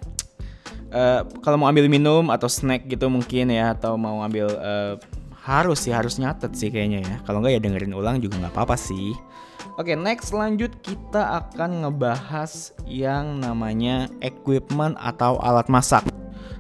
Uh, 0.90 1.22
kalau 1.44 1.60
mau 1.60 1.70
ambil 1.70 1.86
minum 1.86 2.34
atau 2.34 2.50
snack 2.50 2.90
gitu 2.90 3.06
mungkin 3.06 3.52
ya 3.52 3.76
atau 3.76 3.94
mau 3.94 4.24
ambil 4.24 4.50
uh, 4.58 4.98
harus 5.44 5.84
sih 5.84 5.94
harus 5.94 6.18
nyatet 6.18 6.50
sih 6.58 6.72
kayaknya 6.72 7.06
ya. 7.06 7.16
Kalau 7.22 7.38
nggak 7.38 7.54
ya 7.56 7.60
dengerin 7.62 7.94
ulang 7.94 8.18
juga 8.18 8.42
nggak 8.42 8.54
apa-apa 8.58 8.74
sih. 8.74 9.14
Oke, 9.78 9.94
next 9.94 10.34
lanjut 10.34 10.74
kita 10.82 11.46
akan 11.46 11.86
ngebahas 11.86 12.74
yang 12.82 13.38
namanya 13.38 14.10
equipment 14.18 14.98
atau 14.98 15.38
alat 15.38 15.70
masak. 15.70 16.02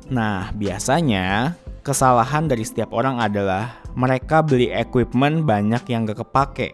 Nah, 0.08 0.48
biasanya 0.56 1.52
kesalahan 1.84 2.48
dari 2.48 2.64
setiap 2.64 2.96
orang 2.96 3.20
adalah 3.20 3.84
mereka 3.92 4.40
beli 4.40 4.72
equipment 4.72 5.44
banyak 5.44 5.84
yang 5.92 6.08
gak 6.08 6.24
kepake 6.24 6.72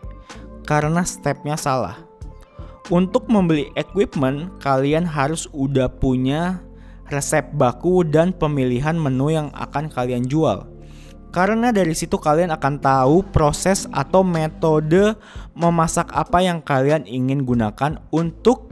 karena 0.62 1.03
stepnya 1.03 1.59
salah. 1.59 1.99
Untuk 2.93 3.26
membeli 3.33 3.73
equipment, 3.75 4.55
kalian 4.61 5.09
harus 5.09 5.49
udah 5.50 5.88
punya 5.88 6.61
resep 7.09 7.43
baku 7.57 8.05
dan 8.07 8.31
pemilihan 8.31 8.95
menu 8.95 9.33
yang 9.33 9.49
akan 9.57 9.91
kalian 9.91 10.29
jual. 10.29 10.69
Karena 11.35 11.75
dari 11.75 11.97
situ 11.99 12.14
kalian 12.14 12.55
akan 12.55 12.79
tahu 12.79 13.26
proses 13.35 13.91
atau 13.91 14.23
metode 14.23 15.19
memasak 15.59 16.07
apa 16.14 16.38
yang 16.38 16.62
kalian 16.62 17.03
ingin 17.11 17.43
gunakan 17.43 17.99
untuk 18.14 18.71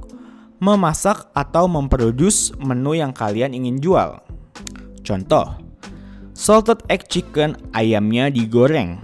memasak 0.63 1.27
atau 1.35 1.67
memproduce 1.67 2.55
menu 2.63 2.95
yang 2.95 3.11
kalian 3.11 3.51
ingin 3.51 3.83
jual. 3.83 4.23
Contoh, 5.03 5.59
salted 6.33 6.83
egg 6.87 7.11
chicken 7.11 7.59
ayamnya 7.75 8.31
digoreng. 8.31 9.03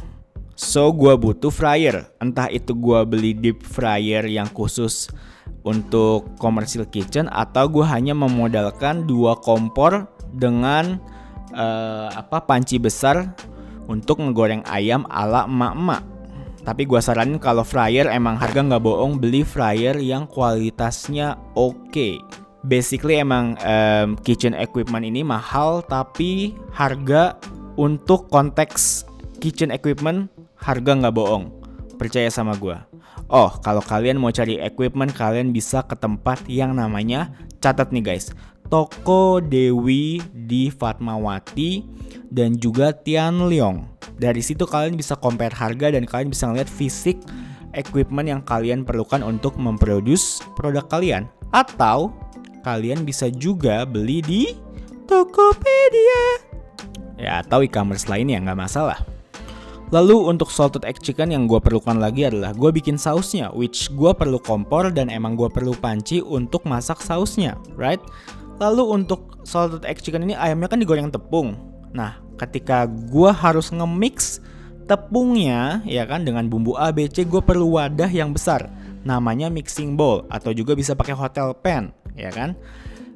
So 0.58 0.90
gue 0.90 1.14
butuh 1.14 1.54
fryer, 1.54 2.10
entah 2.18 2.50
itu 2.50 2.74
gue 2.74 3.00
beli 3.06 3.30
deep 3.30 3.62
fryer 3.62 4.26
yang 4.26 4.50
khusus 4.50 5.06
untuk 5.62 6.34
commercial 6.42 6.86
kitchen 6.86 7.30
atau 7.30 7.70
gue 7.70 7.86
hanya 7.86 8.14
memodalkan 8.14 9.06
dua 9.06 9.38
kompor 9.38 10.10
dengan 10.34 10.98
uh, 11.54 12.10
apa 12.10 12.42
panci 12.42 12.82
besar 12.82 13.38
untuk 13.86 14.18
ngegoreng 14.18 14.66
ayam 14.66 15.06
ala 15.10 15.46
emak-emak. 15.46 16.02
Tapi 16.66 16.84
gue 16.84 17.00
saranin 17.00 17.38
kalau 17.38 17.62
fryer 17.62 18.10
emang 18.10 18.36
harga 18.36 18.60
nggak 18.60 18.82
bohong 18.82 19.16
beli 19.22 19.46
fryer 19.46 19.96
yang 20.02 20.26
kualitasnya 20.26 21.38
oke. 21.54 21.88
Okay. 21.88 22.18
Basically 22.66 23.22
emang 23.22 23.54
um, 23.62 24.18
kitchen 24.26 24.54
equipment 24.56 25.06
ini 25.06 25.22
mahal 25.22 25.82
tapi 25.86 26.58
harga 26.74 27.38
untuk 27.78 28.26
konteks 28.34 29.06
kitchen 29.38 29.70
equipment 29.70 30.26
harga 30.58 30.90
nggak 30.98 31.14
bohong. 31.14 31.54
Percaya 31.98 32.30
sama 32.30 32.54
gue. 32.58 32.78
Oh, 33.28 33.52
kalau 33.60 33.84
kalian 33.84 34.16
mau 34.16 34.32
cari 34.32 34.56
equipment, 34.56 35.12
kalian 35.12 35.52
bisa 35.52 35.84
ke 35.84 35.92
tempat 35.92 36.40
yang 36.48 36.72
namanya 36.72 37.28
catat 37.60 37.92
nih 37.92 38.14
guys. 38.14 38.32
Toko 38.72 39.40
Dewi 39.40 40.20
di 40.32 40.72
Fatmawati 40.72 41.84
dan 42.32 42.56
juga 42.56 42.92
Tian 42.92 43.48
Leong. 43.48 43.84
Dari 44.16 44.40
situ 44.40 44.64
kalian 44.64 44.96
bisa 44.96 45.16
compare 45.16 45.52
harga 45.52 45.92
dan 45.92 46.08
kalian 46.08 46.32
bisa 46.32 46.48
ngeliat 46.48 46.68
fisik 46.68 47.20
equipment 47.76 48.28
yang 48.28 48.40
kalian 48.44 48.84
perlukan 48.84 49.20
untuk 49.20 49.56
memproduce 49.60 50.40
produk 50.56 50.84
kalian. 50.88 51.28
Atau 51.52 52.12
kalian 52.62 53.06
bisa 53.06 53.30
juga 53.30 53.82
beli 53.88 54.18
di 54.22 54.42
Tokopedia. 55.08 56.24
Ya 57.18 57.42
atau 57.42 57.64
e-commerce 57.64 58.06
lainnya 58.06 58.38
nggak 58.38 58.58
masalah. 58.58 59.00
Lalu 59.88 60.28
untuk 60.28 60.52
salted 60.52 60.84
egg 60.84 61.00
chicken 61.00 61.32
yang 61.32 61.48
gue 61.48 61.56
perlukan 61.56 61.96
lagi 61.96 62.28
adalah 62.28 62.52
gue 62.52 62.68
bikin 62.68 63.00
sausnya, 63.00 63.48
which 63.56 63.88
gue 63.96 64.12
perlu 64.12 64.36
kompor 64.36 64.92
dan 64.92 65.08
emang 65.08 65.32
gue 65.32 65.48
perlu 65.48 65.72
panci 65.72 66.20
untuk 66.20 66.68
masak 66.68 67.00
sausnya, 67.00 67.56
right? 67.72 68.00
Lalu 68.60 68.84
untuk 69.00 69.40
salted 69.48 69.88
egg 69.88 70.04
chicken 70.04 70.28
ini 70.28 70.36
ayamnya 70.36 70.68
kan 70.68 70.76
digoreng 70.76 71.08
tepung. 71.08 71.56
Nah, 71.96 72.20
ketika 72.36 72.84
gue 72.84 73.32
harus 73.32 73.72
nge-mix 73.72 74.44
tepungnya 74.84 75.80
ya 75.88 76.04
kan 76.04 76.20
dengan 76.20 76.48
bumbu 76.52 76.76
A, 76.76 76.92
B, 76.92 77.08
C, 77.08 77.24
gue 77.24 77.40
perlu 77.40 77.80
wadah 77.80 78.12
yang 78.12 78.36
besar. 78.36 78.68
Namanya 79.06 79.50
mixing 79.52 79.94
bowl 79.94 80.26
atau 80.30 80.50
juga 80.54 80.74
bisa 80.74 80.94
pakai 80.94 81.14
hotel 81.14 81.54
pan, 81.58 81.94
ya 82.18 82.30
kan? 82.30 82.58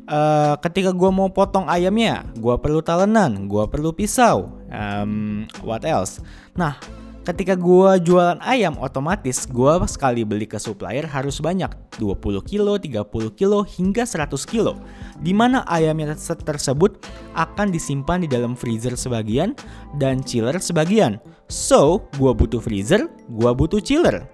Uh, 0.02 0.58
ketika 0.58 0.90
gue 0.90 1.10
mau 1.14 1.30
potong 1.30 1.70
ayamnya, 1.70 2.26
gue 2.34 2.54
perlu 2.58 2.82
talenan, 2.82 3.46
gue 3.46 3.64
perlu 3.70 3.94
pisau, 3.94 4.50
um, 4.66 5.46
what 5.62 5.86
else? 5.86 6.18
Nah, 6.58 6.74
ketika 7.22 7.54
gue 7.54 8.02
jualan 8.02 8.42
ayam 8.42 8.74
otomatis 8.82 9.46
gue 9.46 9.72
sekali 9.86 10.26
beli 10.26 10.42
ke 10.50 10.58
supplier 10.58 11.06
harus 11.06 11.38
banyak 11.38 11.70
20 12.02 12.18
kilo, 12.42 12.74
30 12.74 13.38
kilo 13.38 13.62
hingga 13.62 14.02
100 14.02 14.34
kilo 14.42 14.74
di 15.22 15.30
mana 15.30 15.62
ayamnya 15.70 16.18
tersebut 16.18 16.98
akan 17.38 17.70
disimpan 17.70 18.26
di 18.26 18.28
dalam 18.28 18.58
freezer 18.58 18.98
sebagian 18.98 19.54
dan 20.02 20.18
chiller 20.26 20.58
sebagian 20.58 21.22
so 21.46 22.02
gue 22.18 22.34
butuh 22.34 22.58
freezer, 22.58 23.06
gue 23.30 23.50
butuh 23.54 23.78
chiller 23.78 24.26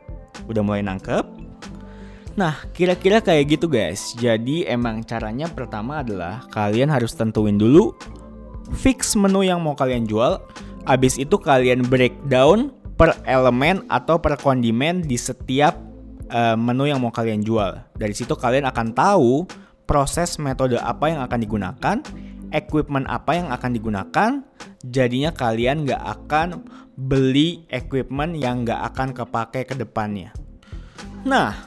udah 0.49 0.63
mulai 0.65 0.81
nangkep? 0.81 1.38
Nah, 2.39 2.55
kira-kira 2.71 3.19
kayak 3.19 3.59
gitu 3.59 3.67
guys. 3.67 4.15
Jadi 4.15 4.63
emang 4.63 5.03
caranya 5.03 5.51
pertama 5.51 6.07
adalah 6.07 6.47
kalian 6.55 6.87
harus 6.87 7.11
tentuin 7.11 7.59
dulu 7.59 7.91
fix 8.79 9.19
menu 9.19 9.43
yang 9.43 9.59
mau 9.59 9.75
kalian 9.75 10.07
jual. 10.07 10.39
Abis 10.87 11.19
itu 11.19 11.35
kalian 11.35 11.83
breakdown 11.91 12.71
per 12.95 13.19
elemen 13.27 13.83
atau 13.91 14.23
per 14.23 14.39
kondimen 14.39 15.03
di 15.03 15.19
setiap 15.19 15.75
uh, 16.31 16.55
menu 16.55 16.87
yang 16.87 17.03
mau 17.03 17.11
kalian 17.11 17.43
jual. 17.43 17.75
Dari 17.99 18.15
situ 18.15 18.39
kalian 18.39 18.71
akan 18.71 18.95
tahu 18.95 19.43
proses 19.91 20.39
metode 20.39 20.79
apa 20.79 21.11
yang 21.11 21.21
akan 21.27 21.43
digunakan, 21.43 21.97
equipment 22.55 23.11
apa 23.11 23.35
yang 23.35 23.51
akan 23.51 23.71
digunakan. 23.75 24.31
Jadinya 24.87 25.35
kalian 25.35 25.91
nggak 25.91 26.03
akan 26.07 26.63
beli 26.95 27.67
equipment 27.67 28.39
yang 28.39 28.63
nggak 28.63 28.95
akan 28.95 29.11
kepake 29.11 29.67
ke 29.67 29.75
depannya. 29.75 30.31
Nah, 31.27 31.67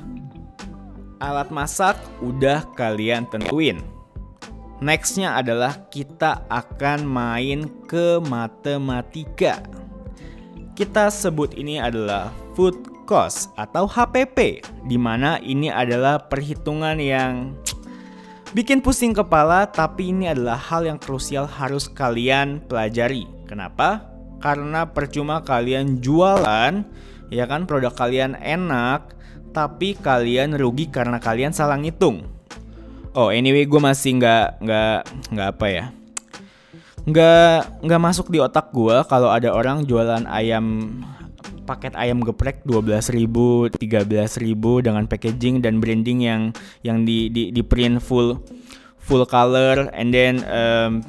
alat 1.21 1.53
masak 1.53 1.95
udah 2.19 2.65
kalian 2.73 3.29
tentuin. 3.29 3.79
Nextnya 4.81 5.37
adalah 5.37 5.85
kita 5.93 6.41
akan 6.49 7.05
main 7.05 7.69
ke 7.85 8.17
matematika. 8.17 9.61
Kita 10.73 11.13
sebut 11.13 11.53
ini 11.53 11.77
adalah 11.77 12.33
food 12.57 13.05
cost 13.05 13.53
atau 13.53 13.85
HPP, 13.85 14.65
di 14.89 14.97
mana 14.97 15.37
ini 15.37 15.69
adalah 15.69 16.17
perhitungan 16.17 16.97
yang 16.97 17.53
bikin 18.57 18.81
pusing 18.81 19.13
kepala, 19.13 19.69
tapi 19.69 20.09
ini 20.09 20.33
adalah 20.33 20.57
hal 20.57 20.89
yang 20.89 20.97
krusial 20.97 21.45
harus 21.45 21.85
kalian 21.85 22.65
pelajari. 22.65 23.29
Kenapa? 23.45 24.09
Karena 24.41 24.89
percuma 24.89 25.45
kalian 25.45 26.01
jualan, 26.01 26.81
ya 27.29 27.45
kan 27.45 27.69
produk 27.69 27.93
kalian 27.93 28.33
enak, 28.41 29.13
tapi 29.51 29.99
kalian 29.99 30.55
rugi 30.55 30.87
karena 30.87 31.19
kalian 31.19 31.51
salah 31.51 31.75
ngitung. 31.75 32.27
Oh, 33.11 33.27
anyway, 33.27 33.67
gue 33.67 33.81
masih 33.83 34.17
nggak 34.17 34.63
nggak 34.63 34.99
nggak 35.35 35.49
apa 35.51 35.67
ya 35.67 35.85
nggak 37.01 37.81
nggak 37.81 38.01
masuk 38.01 38.29
di 38.29 38.37
otak 38.37 38.69
gue 38.69 38.93
kalau 39.09 39.33
ada 39.33 39.49
orang 39.49 39.89
jualan 39.89 40.21
ayam 40.29 40.93
paket 41.65 41.97
ayam 41.97 42.21
geprek 42.21 42.61
12.000, 42.65 43.73
13.000 43.73 44.85
dengan 44.85 45.03
packaging 45.09 45.65
dan 45.65 45.81
branding 45.81 46.19
yang 46.21 46.41
yang 46.85 47.01
di 47.01 47.33
di, 47.33 47.49
di 47.49 47.61
print 47.65 48.01
full 48.01 48.37
full 49.01 49.25
color 49.25 49.89
and 49.97 50.13
then 50.13 50.45
um, 50.45 51.01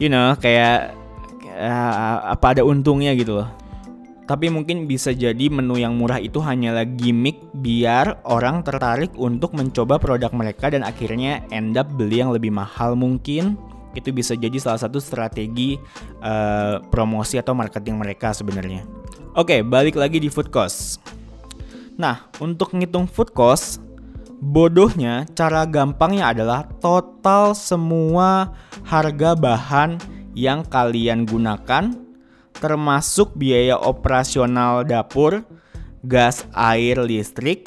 you 0.00 0.08
know 0.08 0.32
kayak 0.40 0.96
uh, 1.52 2.32
apa 2.32 2.56
ada 2.56 2.62
untungnya 2.64 3.12
gitu 3.12 3.44
loh. 3.44 3.48
Tapi 4.32 4.48
mungkin 4.48 4.88
bisa 4.88 5.12
jadi 5.12 5.52
menu 5.52 5.76
yang 5.76 5.92
murah 5.92 6.16
itu 6.16 6.40
hanyalah 6.40 6.88
gimmick 6.88 7.36
biar 7.52 8.24
orang 8.24 8.64
tertarik 8.64 9.12
untuk 9.20 9.52
mencoba 9.52 10.00
produk 10.00 10.32
mereka 10.32 10.72
dan 10.72 10.80
akhirnya 10.88 11.44
end 11.52 11.76
up 11.76 11.84
beli 11.92 12.24
yang 12.24 12.32
lebih 12.32 12.48
mahal 12.48 12.96
mungkin 12.96 13.60
itu 13.92 14.08
bisa 14.08 14.32
jadi 14.32 14.56
salah 14.56 14.80
satu 14.80 14.96
strategi 15.04 15.76
uh, 16.24 16.80
promosi 16.88 17.36
atau 17.36 17.52
marketing 17.52 18.00
mereka 18.00 18.32
sebenarnya. 18.32 18.88
Oke, 19.36 19.60
balik 19.60 20.00
lagi 20.00 20.16
di 20.16 20.32
food 20.32 20.48
cost. 20.48 20.96
Nah, 22.00 22.32
untuk 22.40 22.72
ngitung 22.72 23.04
food 23.04 23.36
cost, 23.36 23.84
bodohnya 24.40 25.28
cara 25.36 25.68
gampangnya 25.68 26.32
adalah 26.32 26.64
total 26.80 27.52
semua 27.52 28.56
harga 28.88 29.36
bahan 29.36 30.00
yang 30.32 30.64
kalian 30.64 31.28
gunakan 31.28 32.11
termasuk 32.62 33.34
biaya 33.34 33.74
operasional 33.74 34.86
dapur, 34.86 35.42
gas, 36.06 36.46
air, 36.54 37.02
listrik, 37.02 37.66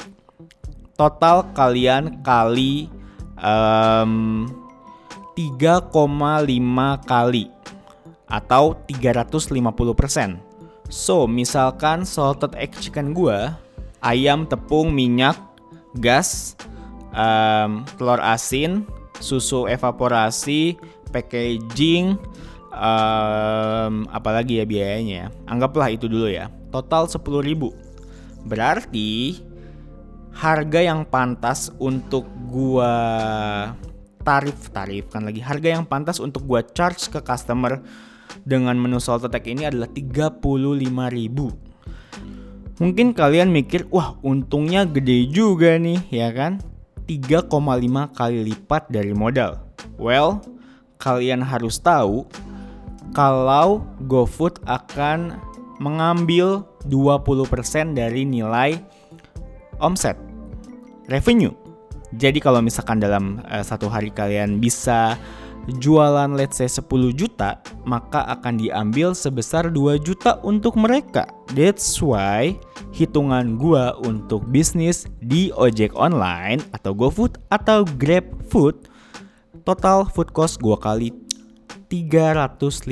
total 0.96 1.52
kalian 1.52 2.24
kali 2.24 2.88
um, 3.36 4.48
3,5 5.36 5.92
kali 7.04 7.52
atau 8.26 8.74
350%. 8.88 10.40
So, 10.88 11.28
misalkan 11.28 12.08
salted 12.08 12.56
egg 12.56 12.72
chicken 12.80 13.12
gue, 13.12 13.52
ayam, 14.00 14.48
tepung, 14.48 14.96
minyak, 14.96 15.36
gas, 16.00 16.56
um, 17.12 17.84
telur 18.00 18.22
asin, 18.22 18.86
susu 19.18 19.66
evaporasi, 19.66 20.78
packaging, 21.10 22.16
um, 22.76 24.04
apalagi 24.12 24.60
ya 24.60 24.64
biayanya. 24.68 25.32
Anggaplah 25.48 25.88
itu 25.88 26.06
dulu 26.06 26.28
ya. 26.28 26.52
Total 26.68 27.08
10.000. 27.08 27.18
Berarti 28.46 29.40
harga 30.36 30.84
yang 30.84 31.08
pantas 31.08 31.72
untuk 31.80 32.28
gua 32.52 32.92
tarif 34.20 34.68
tarif 34.68 35.08
kan 35.08 35.24
lagi 35.24 35.40
harga 35.40 35.80
yang 35.80 35.88
pantas 35.88 36.20
untuk 36.20 36.44
gua 36.44 36.60
charge 36.60 37.08
ke 37.08 37.24
customer 37.24 37.80
dengan 38.44 38.76
menu 38.76 39.00
salted 39.00 39.32
egg 39.32 39.48
ini 39.48 39.64
adalah 39.64 39.88
35.000 39.88 40.44
mungkin 42.76 43.16
kalian 43.16 43.48
mikir 43.48 43.88
wah 43.88 44.20
untungnya 44.20 44.84
gede 44.84 45.32
juga 45.32 45.80
nih 45.80 46.04
ya 46.12 46.28
kan 46.36 46.60
3,5 47.08 47.48
kali 48.12 48.38
lipat 48.52 48.92
dari 48.92 49.16
modal 49.16 49.56
well 49.96 50.44
kalian 51.00 51.40
harus 51.40 51.80
tahu 51.80 52.28
kalau 53.12 53.84
GoFood 54.08 54.62
akan 54.66 55.38
mengambil 55.82 56.64
20% 56.88 57.92
dari 57.92 58.24
nilai 58.24 58.80
omset 59.78 60.16
revenue 61.12 61.52
jadi 62.14 62.38
kalau 62.38 62.62
misalkan 62.62 63.02
dalam 63.02 63.42
uh, 63.50 63.60
satu 63.60 63.90
hari 63.90 64.14
kalian 64.14 64.62
bisa 64.62 65.18
jualan 65.82 66.30
let's 66.38 66.62
say 66.62 66.70
10 66.70 66.86
juta, 67.18 67.58
maka 67.82 68.22
akan 68.30 68.62
diambil 68.62 69.10
sebesar 69.12 69.68
2 69.74 69.98
juta 69.98 70.38
untuk 70.46 70.78
mereka. 70.78 71.26
That's 71.52 71.98
why 71.98 72.54
hitungan 72.94 73.58
gua 73.58 73.98
untuk 74.06 74.46
bisnis 74.48 75.10
di 75.18 75.50
ojek 75.50 75.92
online 75.98 76.62
atau 76.70 76.94
GoFood 76.94 77.42
atau 77.50 77.82
GrabFood 77.98 78.86
total 79.66 80.06
food 80.06 80.30
cost 80.30 80.62
gua 80.62 80.78
kali 80.78 81.10
350%. 82.04 82.84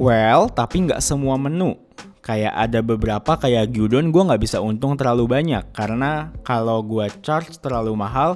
Well, 0.00 0.50
tapi 0.50 0.90
nggak 0.90 0.98
semua 1.04 1.38
menu. 1.38 1.78
kayak 2.24 2.56
ada 2.56 2.80
beberapa 2.80 3.36
kayak 3.36 3.68
Gyudon 3.76 4.08
gue 4.08 4.22
nggak 4.24 4.40
bisa 4.40 4.56
untung 4.56 4.96
terlalu 4.96 5.28
banyak 5.28 5.60
karena 5.76 6.32
kalau 6.40 6.80
gue 6.80 7.04
charge 7.20 7.52
terlalu 7.60 7.92
mahal 7.92 8.32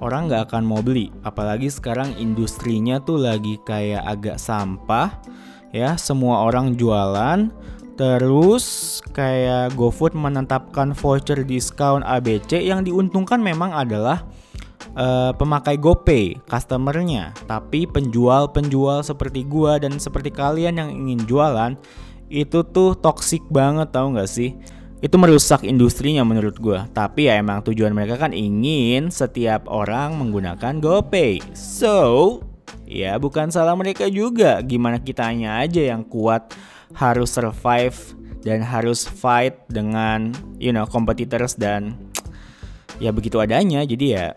orang 0.00 0.28
nggak 0.28 0.48
akan 0.48 0.64
mau 0.64 0.80
beli 0.80 1.12
apalagi 1.20 1.68
sekarang 1.68 2.16
industrinya 2.16 2.96
tuh 2.96 3.20
lagi 3.20 3.60
kayak 3.68 4.08
agak 4.08 4.40
sampah 4.40 5.20
ya 5.68 6.00
semua 6.00 6.48
orang 6.48 6.80
jualan 6.80 7.52
terus 7.96 8.98
kayak 9.16 9.72
GoFood 9.76 10.12
menetapkan 10.16 10.96
voucher 10.96 11.44
diskon 11.44 12.04
ABC 12.04 12.60
yang 12.60 12.84
diuntungkan 12.84 13.40
memang 13.40 13.72
adalah 13.72 14.24
uh, 14.96 15.30
pemakai 15.36 15.76
GoPay 15.76 16.48
customernya. 16.48 17.36
Tapi 17.44 17.84
penjual-penjual 17.86 19.04
seperti 19.04 19.44
gua 19.46 19.78
dan 19.78 20.00
seperti 20.00 20.32
kalian 20.32 20.80
yang 20.80 20.90
ingin 20.90 21.20
jualan 21.28 21.76
itu 22.26 22.66
tuh 22.66 22.98
toxic 22.98 23.44
banget 23.52 23.94
tau 23.94 24.10
gak 24.10 24.26
sih? 24.26 24.56
Itu 24.98 25.20
merusak 25.20 25.62
industrinya 25.62 26.24
menurut 26.24 26.56
gua. 26.58 26.88
Tapi 26.90 27.28
ya 27.28 27.38
emang 27.38 27.62
tujuan 27.62 27.92
mereka 27.92 28.16
kan 28.16 28.32
ingin 28.32 29.12
setiap 29.12 29.68
orang 29.68 30.16
menggunakan 30.16 30.80
GoPay. 30.80 31.54
So 31.54 32.40
ya 32.88 33.20
bukan 33.20 33.52
salah 33.52 33.76
mereka 33.76 34.08
juga. 34.08 34.58
Gimana 34.64 34.98
kitanya 34.98 35.60
aja 35.62 35.92
yang 35.94 36.02
kuat 36.08 36.56
harus 36.96 37.30
survive 37.36 37.94
dan 38.46 38.62
harus 38.62 39.04
fight 39.04 39.58
dengan 39.66 40.30
you 40.56 40.70
know 40.70 40.86
competitors 40.88 41.54
dan 41.54 41.94
ya 42.96 43.12
begitu 43.12 43.36
adanya. 43.38 43.84
Jadi 43.84 44.16
ya 44.16 44.32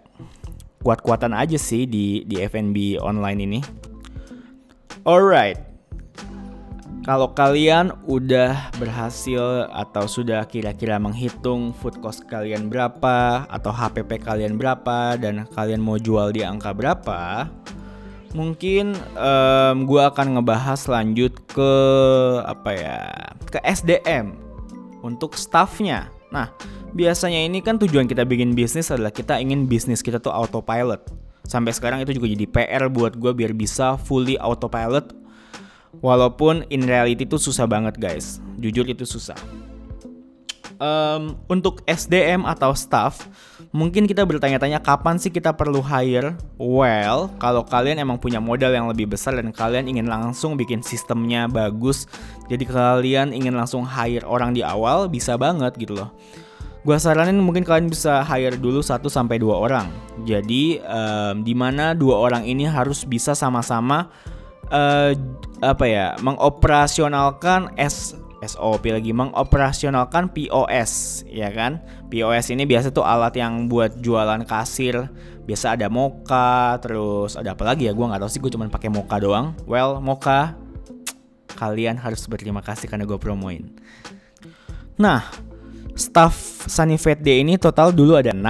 kuat-kuatan 0.84 1.36
aja 1.36 1.60
sih 1.60 1.86
di 1.86 2.24
di 2.24 2.40
F&B 2.40 3.00
online 3.00 3.40
ini. 3.44 3.60
Alright, 5.08 5.70
kalau 7.10 7.32
kalian 7.34 7.96
udah 8.06 8.70
berhasil 8.78 9.66
atau 9.72 10.06
sudah 10.06 10.46
kira-kira 10.46 11.02
menghitung 11.02 11.74
food 11.74 11.98
cost 12.06 12.28
kalian 12.30 12.70
berapa 12.70 13.50
atau 13.50 13.72
HPP 13.74 14.22
kalian 14.22 14.62
berapa 14.62 15.18
dan 15.18 15.50
kalian 15.56 15.82
mau 15.82 15.98
jual 15.98 16.30
di 16.30 16.46
angka 16.46 16.70
berapa, 16.70 17.50
mungkin 18.38 18.94
um, 19.18 19.90
gue 19.90 20.02
akan 20.06 20.38
ngebahas 20.38 20.86
lanjut 20.86 21.34
ke 21.50 21.74
apa 22.46 22.70
ya 22.78 23.00
ke 23.48 23.58
SDM 23.64 24.38
untuk 25.02 25.34
staffnya. 25.34 26.14
Nah, 26.30 26.54
biasanya 26.94 27.46
ini 27.46 27.62
kan 27.62 27.78
tujuan 27.78 28.10
kita 28.10 28.26
bikin 28.26 28.58
bisnis 28.58 28.90
adalah 28.90 29.14
kita 29.14 29.38
ingin 29.38 29.70
bisnis 29.70 30.02
kita 30.02 30.18
tuh 30.18 30.34
autopilot. 30.34 31.02
Sampai 31.50 31.74
sekarang 31.74 32.06
itu 32.06 32.14
juga 32.14 32.30
jadi 32.30 32.46
PR 32.46 32.84
buat 32.94 33.18
gue 33.18 33.32
biar 33.34 33.58
bisa 33.58 33.98
fully 33.98 34.38
autopilot. 34.38 35.18
Walaupun 36.06 36.70
in 36.70 36.86
reality 36.86 37.26
itu 37.26 37.42
susah 37.42 37.66
banget 37.66 37.98
guys. 37.98 38.38
Jujur 38.62 38.86
itu 38.86 39.10
susah. 39.10 39.38
Um, 40.80 41.36
untuk 41.52 41.84
SDM 41.84 42.48
atau 42.48 42.72
staff, 42.72 43.28
mungkin 43.76 44.08
kita 44.08 44.24
bertanya-tanya 44.24 44.80
kapan 44.80 45.20
sih 45.20 45.28
kita 45.28 45.52
perlu 45.52 45.84
hire? 45.84 46.40
Well, 46.56 47.36
kalau 47.36 47.68
kalian 47.68 48.00
emang 48.00 48.16
punya 48.16 48.40
modal 48.40 48.72
yang 48.72 48.88
lebih 48.88 49.12
besar 49.12 49.36
dan 49.36 49.52
kalian 49.52 49.92
ingin 49.92 50.08
langsung 50.08 50.56
bikin 50.56 50.80
sistemnya 50.80 51.52
bagus, 51.52 52.08
jadi 52.48 52.64
kalian 52.64 53.36
ingin 53.36 53.60
langsung 53.60 53.84
hire 53.84 54.24
orang 54.24 54.56
di 54.56 54.64
awal, 54.64 55.12
bisa 55.12 55.36
banget 55.36 55.76
gitu 55.76 56.00
loh 56.00 56.16
Gua 56.88 56.96
saranin 56.96 57.36
mungkin 57.44 57.68
kalian 57.68 57.92
bisa 57.92 58.24
hire 58.24 58.56
dulu 58.56 58.80
1 58.80 59.04
sampai 59.12 59.36
dua 59.36 59.60
orang. 59.60 59.92
Jadi 60.24 60.80
um, 60.80 61.44
di 61.44 61.52
mana 61.52 61.92
dua 61.92 62.16
orang 62.24 62.48
ini 62.48 62.64
harus 62.64 63.04
bisa 63.04 63.36
sama-sama 63.36 64.08
uh, 64.72 65.12
apa 65.60 65.86
ya, 65.86 66.16
mengoperasionalkan 66.24 67.76
S 67.76 68.16
SOP 68.40 68.88
lagi 68.88 69.12
mengoperasionalkan 69.12 70.32
POS 70.32 71.24
ya 71.28 71.52
kan? 71.52 71.84
POS 72.08 72.56
ini 72.56 72.64
biasa 72.64 72.96
tuh 72.96 73.04
alat 73.04 73.36
yang 73.36 73.68
buat 73.68 74.00
jualan 74.00 74.48
kasir. 74.48 75.12
Biasa 75.44 75.76
ada 75.76 75.92
Moka 75.92 76.78
terus 76.80 77.36
ada 77.36 77.58
apa 77.58 77.68
lagi 77.68 77.90
ya? 77.90 77.92
Gue 77.92 78.08
nggak 78.08 78.22
tahu 78.24 78.32
sih 78.32 78.40
gue 78.40 78.52
cuma 78.54 78.70
pakai 78.72 78.88
Moka 78.88 79.20
doang. 79.20 79.52
Well 79.68 80.00
Moka 80.00 80.56
kalian 81.60 82.00
harus 82.00 82.24
berterima 82.32 82.64
kasih 82.64 82.88
karena 82.88 83.04
gue 83.04 83.20
promoin. 83.20 83.68
Nah 84.96 85.28
staff 86.20 86.68
Sunny 86.68 87.00
Fat 87.00 87.24
Day 87.24 87.48
ini 87.48 87.56
total 87.56 87.96
dulu 87.96 88.20
ada 88.20 88.36
6 88.36 88.44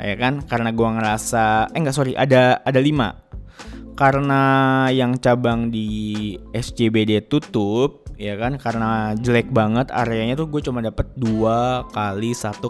ya 0.00 0.16
kan? 0.16 0.40
Karena 0.48 0.72
gua 0.72 0.96
ngerasa 0.96 1.68
eh 1.68 1.76
enggak 1.76 1.92
sorry 1.92 2.16
ada 2.16 2.56
ada 2.64 2.80
5 2.80 4.00
karena 4.00 4.40
yang 4.88 5.20
cabang 5.20 5.68
di 5.68 6.40
SCBD 6.56 7.28
tutup 7.28 8.08
ya 8.16 8.32
kan? 8.40 8.56
Karena 8.56 9.12
jelek 9.12 9.52
banget 9.52 9.92
areanya 9.92 10.40
tuh 10.40 10.48
gue 10.48 10.64
cuma 10.64 10.80
dapat 10.80 11.04
dua 11.20 11.84
kali 11.92 12.32
1,4 12.32 12.64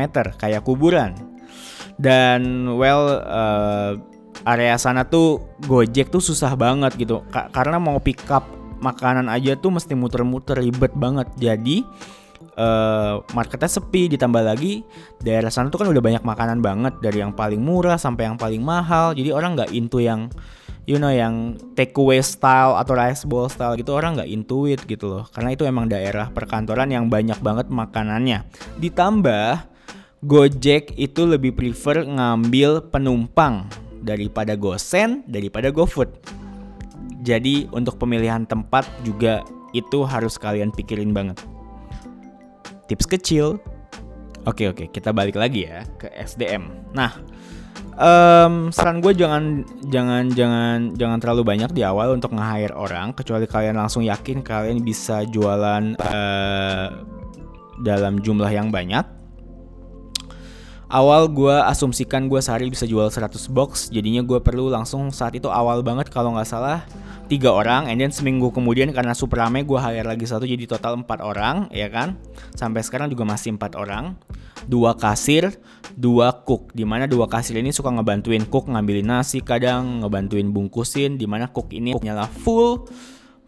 meter 0.00 0.32
kayak 0.40 0.64
kuburan. 0.64 1.12
Dan 2.00 2.72
well 2.80 3.20
uh, 3.20 4.00
area 4.48 4.80
sana 4.80 5.04
tuh 5.04 5.44
gojek 5.68 6.08
tuh 6.08 6.24
susah 6.24 6.56
banget 6.56 6.96
gitu. 6.96 7.20
Ka 7.28 7.52
karena 7.52 7.76
mau 7.76 8.00
pick 8.00 8.24
up 8.32 8.48
makanan 8.80 9.28
aja 9.28 9.60
tuh 9.60 9.76
mesti 9.76 9.92
muter-muter 9.92 10.56
ribet 10.56 10.96
banget. 10.96 11.28
Jadi 11.36 11.84
uh, 12.56 13.22
marketnya 13.32 13.70
sepi 13.70 14.12
ditambah 14.12 14.42
lagi 14.42 14.84
daerah 15.20 15.48
sana 15.48 15.72
tuh 15.72 15.84
kan 15.84 15.88
udah 15.88 16.02
banyak 16.02 16.24
makanan 16.24 16.58
banget 16.60 16.94
dari 17.00 17.22
yang 17.22 17.32
paling 17.32 17.60
murah 17.60 17.96
sampai 17.96 18.28
yang 18.28 18.36
paling 18.36 18.60
mahal. 18.60 19.16
Jadi 19.16 19.30
orang 19.32 19.56
nggak 19.56 19.72
into 19.72 20.02
yang 20.02 20.28
you 20.84 20.98
know 20.98 21.12
yang 21.12 21.54
takeaway 21.78 22.18
style 22.20 22.74
atau 22.74 22.92
rice 22.98 23.22
bowl 23.22 23.46
style 23.46 23.78
gitu 23.78 23.94
orang 23.94 24.18
nggak 24.18 24.30
into 24.30 24.68
it 24.68 24.80
gitu 24.84 25.08
loh. 25.08 25.24
Karena 25.30 25.54
itu 25.54 25.64
emang 25.64 25.88
daerah 25.88 26.28
perkantoran 26.28 26.90
yang 26.90 27.08
banyak 27.08 27.38
banget 27.40 27.70
makanannya. 27.72 28.44
Ditambah 28.80 29.72
Gojek 30.22 30.94
itu 30.94 31.26
lebih 31.26 31.50
prefer 31.50 32.06
ngambil 32.06 32.94
penumpang 32.94 33.66
daripada 34.06 34.54
GoSend 34.54 35.26
daripada 35.26 35.74
GoFood. 35.74 36.14
Jadi 37.26 37.66
untuk 37.74 37.98
pemilihan 37.98 38.46
tempat 38.46 38.86
juga 39.02 39.42
itu 39.74 40.06
harus 40.06 40.38
kalian 40.38 40.70
pikirin 40.70 41.10
banget 41.10 41.42
tips 42.86 43.06
kecil. 43.06 43.60
Oke 44.42 44.66
oke, 44.66 44.90
kita 44.90 45.14
balik 45.14 45.38
lagi 45.38 45.70
ya 45.70 45.86
ke 45.98 46.10
SDM. 46.10 46.66
Nah, 46.98 47.14
um, 47.94 48.74
saran 48.74 48.98
gue 48.98 49.14
jangan 49.14 49.62
jangan 49.86 50.26
jangan 50.34 50.78
jangan 50.98 51.18
terlalu 51.22 51.42
banyak 51.46 51.70
di 51.70 51.86
awal 51.86 52.18
untuk 52.18 52.34
nge-hire 52.34 52.74
orang, 52.74 53.14
kecuali 53.14 53.46
kalian 53.46 53.78
langsung 53.78 54.02
yakin 54.02 54.42
kalian 54.42 54.82
bisa 54.82 55.22
jualan 55.30 55.94
uh, 56.02 56.88
dalam 57.86 58.18
jumlah 58.18 58.50
yang 58.50 58.74
banyak. 58.74 59.21
Awal 60.92 61.32
gue 61.32 61.56
asumsikan 61.56 62.28
gue 62.28 62.36
sehari 62.44 62.68
bisa 62.68 62.84
jual 62.84 63.08
100 63.08 63.48
box, 63.48 63.88
jadinya 63.88 64.20
gue 64.20 64.36
perlu 64.44 64.68
langsung 64.68 65.08
saat 65.08 65.32
itu 65.32 65.48
awal 65.48 65.80
banget 65.80 66.12
kalau 66.12 66.36
nggak 66.36 66.44
salah 66.44 66.84
tiga 67.32 67.48
orang 67.48 67.88
and 67.88 67.96
then 67.96 68.12
seminggu 68.12 68.52
kemudian 68.52 68.92
karena 68.92 69.16
super 69.16 69.40
rame 69.40 69.64
gue 69.64 69.80
hire 69.80 70.04
lagi 70.04 70.28
satu 70.28 70.44
jadi 70.44 70.68
total 70.68 71.00
empat 71.00 71.24
orang 71.24 71.72
ya 71.72 71.88
kan? 71.88 72.20
Sampai 72.52 72.84
sekarang 72.84 73.08
juga 73.08 73.24
masih 73.24 73.56
empat 73.56 73.72
orang. 73.72 74.20
Dua 74.68 74.92
kasir 74.92 75.56
dua 75.96 76.44
cook 76.44 76.76
di 76.76 76.84
mana 76.84 77.08
dua 77.08 77.24
kasir 77.24 77.56
ini 77.56 77.72
suka 77.72 77.88
ngebantuin 77.88 78.44
cook 78.44 78.68
ngambilin 78.68 79.08
nasi 79.08 79.40
kadang 79.40 80.04
ngebantuin 80.04 80.52
bungkusin 80.52 81.16
di 81.16 81.24
mana 81.24 81.48
cook 81.48 81.72
ini 81.72 81.96
nyala 82.04 82.28
full 82.28 82.84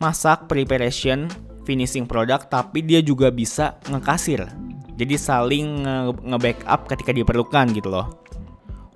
masak 0.01 0.49
preparation 0.49 1.29
finishing 1.69 2.09
produk 2.09 2.41
tapi 2.45 2.81
dia 2.81 3.05
juga 3.05 3.29
bisa 3.29 3.77
ngekasir 3.89 4.49
jadi 4.95 5.15
saling 5.19 5.87
nge-backup 6.25 6.87
ketika 6.91 7.11
diperlukan 7.11 7.71
gitu 7.75 7.91
loh 7.91 8.25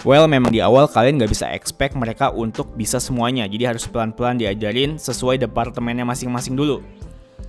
Well, 0.06 0.30
memang 0.30 0.54
di 0.54 0.62
awal 0.62 0.86
kalian 0.86 1.18
nggak 1.18 1.32
bisa 1.34 1.50
expect 1.50 1.98
mereka 1.98 2.30
untuk 2.30 2.70
bisa 2.78 3.02
semuanya, 3.02 3.50
jadi 3.50 3.74
harus 3.74 3.82
pelan-pelan 3.90 4.38
diajarin 4.38 4.94
sesuai 4.94 5.42
departemennya 5.42 6.06
masing-masing 6.06 6.54
dulu. 6.54 6.86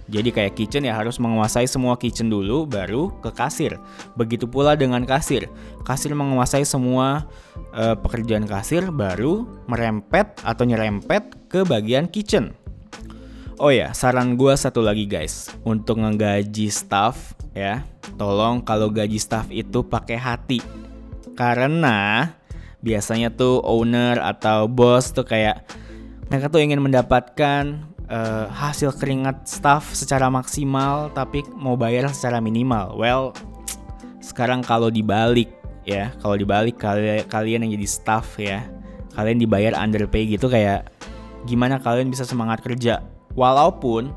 Jadi 0.10 0.34
kayak 0.34 0.58
kitchen 0.58 0.90
ya 0.90 0.98
harus 0.98 1.22
menguasai 1.22 1.70
semua 1.70 1.94
kitchen 1.94 2.34
dulu, 2.34 2.66
baru 2.66 3.14
ke 3.22 3.30
kasir. 3.30 3.78
Begitu 4.18 4.50
pula 4.50 4.74
dengan 4.74 5.06
kasir, 5.06 5.46
kasir 5.86 6.18
menguasai 6.18 6.66
semua 6.66 7.30
uh, 7.78 7.94
pekerjaan 7.94 8.50
kasir, 8.50 8.90
baru 8.90 9.46
merempet 9.70 10.42
atau 10.42 10.66
nyerempet 10.66 11.54
ke 11.54 11.62
bagian 11.62 12.10
kitchen. 12.10 12.58
Oh 13.62 13.70
ya, 13.70 13.94
saran 13.94 14.34
gue 14.34 14.58
satu 14.58 14.82
lagi 14.82 15.06
guys, 15.06 15.54
untuk 15.62 16.02
ngegaji 16.02 16.74
staff 16.74 17.38
ya, 17.54 17.86
tolong 18.18 18.62
kalau 18.62 18.90
gaji 18.90 19.18
staff 19.18 19.48
itu 19.50 19.86
pakai 19.86 20.18
hati. 20.18 20.60
Karena 21.34 22.28
biasanya 22.80 23.32
tuh 23.32 23.64
owner 23.64 24.20
atau 24.20 24.68
bos 24.72 25.12
tuh 25.12 25.28
kayak 25.28 25.68
mereka 26.32 26.48
tuh 26.48 26.62
ingin 26.64 26.80
mendapatkan 26.80 27.90
uh, 28.10 28.48
hasil 28.52 28.96
keringat 28.96 29.48
staff 29.48 29.92
secara 29.92 30.28
maksimal 30.28 31.12
tapi 31.12 31.44
mau 31.56 31.76
bayar 31.76 32.12
secara 32.12 32.40
minimal. 32.40 32.96
Well, 32.96 33.24
sekarang 34.20 34.62
kalau 34.66 34.92
dibalik 34.92 35.50
ya, 35.88 36.12
kalau 36.20 36.36
dibalik 36.36 36.78
kalian 36.78 37.26
kalian 37.28 37.66
yang 37.66 37.72
jadi 37.80 37.88
staff 37.88 38.38
ya, 38.38 38.66
kalian 39.18 39.42
dibayar 39.42 39.74
underpay 39.80 40.28
gitu 40.30 40.48
kayak 40.52 40.90
gimana 41.48 41.80
kalian 41.80 42.12
bisa 42.12 42.28
semangat 42.28 42.62
kerja? 42.62 43.02
Walaupun 43.34 44.12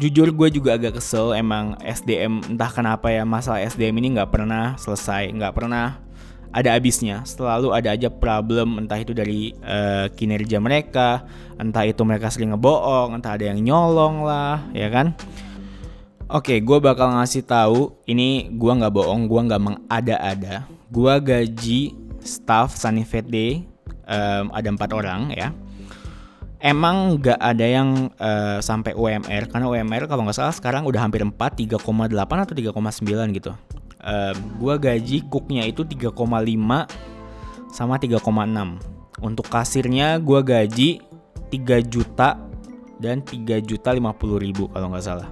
jujur 0.00 0.28
gue 0.32 0.48
juga 0.48 0.80
agak 0.80 0.98
kesel 0.98 1.36
emang 1.36 1.76
SDM 1.84 2.56
entah 2.56 2.70
kenapa 2.72 3.12
ya 3.12 3.22
masalah 3.28 3.60
SDM 3.60 4.00
ini 4.00 4.16
nggak 4.16 4.30
pernah 4.32 4.74
selesai 4.80 5.28
nggak 5.32 5.52
pernah 5.52 6.00
ada 6.52 6.76
habisnya. 6.76 7.24
Selalu 7.24 7.72
ada 7.72 7.96
aja 7.96 8.12
problem 8.12 8.76
entah 8.76 9.00
itu 9.00 9.16
dari 9.16 9.56
uh, 9.64 10.12
kinerja 10.12 10.60
mereka 10.60 11.24
entah 11.56 11.88
itu 11.88 12.04
mereka 12.04 12.28
sering 12.28 12.52
ngebohong 12.52 13.16
entah 13.16 13.34
ada 13.34 13.48
yang 13.48 13.58
nyolong 13.64 14.22
lah 14.28 14.60
ya 14.76 14.92
kan? 14.92 15.16
Oke, 16.32 16.60
gue 16.64 16.78
bakal 16.80 17.12
ngasih 17.12 17.44
tahu 17.44 17.92
ini 18.08 18.48
gue 18.52 18.72
nggak 18.72 18.92
bohong, 18.92 19.28
gue 19.28 19.40
nggak 19.52 19.62
mengada-ada. 19.64 20.64
Gue 20.88 21.12
gaji 21.20 21.92
staff 22.24 22.76
Sunnyfed 22.76 23.28
Day 23.28 23.64
um, 24.08 24.48
ada 24.52 24.68
empat 24.68 24.92
orang 24.92 25.32
ya 25.32 25.52
emang 26.62 27.18
nggak 27.18 27.42
ada 27.42 27.66
yang 27.66 28.08
uh, 28.22 28.62
sampai 28.62 28.94
UMR 28.94 29.50
karena 29.50 29.66
UMR 29.66 30.06
kalau 30.06 30.22
nggak 30.22 30.38
salah 30.38 30.54
sekarang 30.54 30.86
udah 30.86 31.02
hampir 31.02 31.18
4 31.26 31.34
3,8 31.34 31.82
atau 32.14 32.54
3,9 32.54 33.36
gitu. 33.36 33.50
Uh, 34.02 34.34
gua 34.62 34.78
gaji 34.78 35.26
cooknya 35.26 35.66
itu 35.66 35.82
3,5 35.82 36.14
sama 37.74 37.98
3,6. 37.98 38.22
Untuk 39.22 39.46
kasirnya 39.50 40.22
gua 40.22 40.40
gaji 40.46 41.02
3 41.50 41.82
juta 41.82 42.38
dan 43.02 43.18
3 43.26 43.58
juta 43.58 43.90
50 43.90 43.98
ribu 44.38 44.70
kalau 44.70 44.94
nggak 44.94 45.04
salah. 45.04 45.28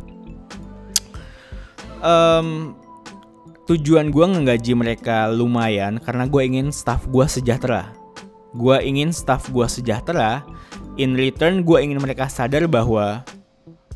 Um, 2.00 2.74
tujuan 3.68 4.08
gue 4.08 4.24
ngegaji 4.24 4.72
mereka 4.72 5.28
lumayan 5.28 6.00
karena 6.00 6.24
gue 6.24 6.42
ingin 6.42 6.72
staff 6.74 7.06
gue 7.06 7.22
sejahtera. 7.28 7.92
Gue 8.56 8.82
ingin 8.82 9.12
staff 9.14 9.52
gue 9.52 9.68
sejahtera 9.68 10.42
in 11.00 11.16
return 11.16 11.64
gue 11.64 11.80
ingin 11.80 11.96
mereka 11.96 12.28
sadar 12.28 12.68
bahwa 12.68 13.24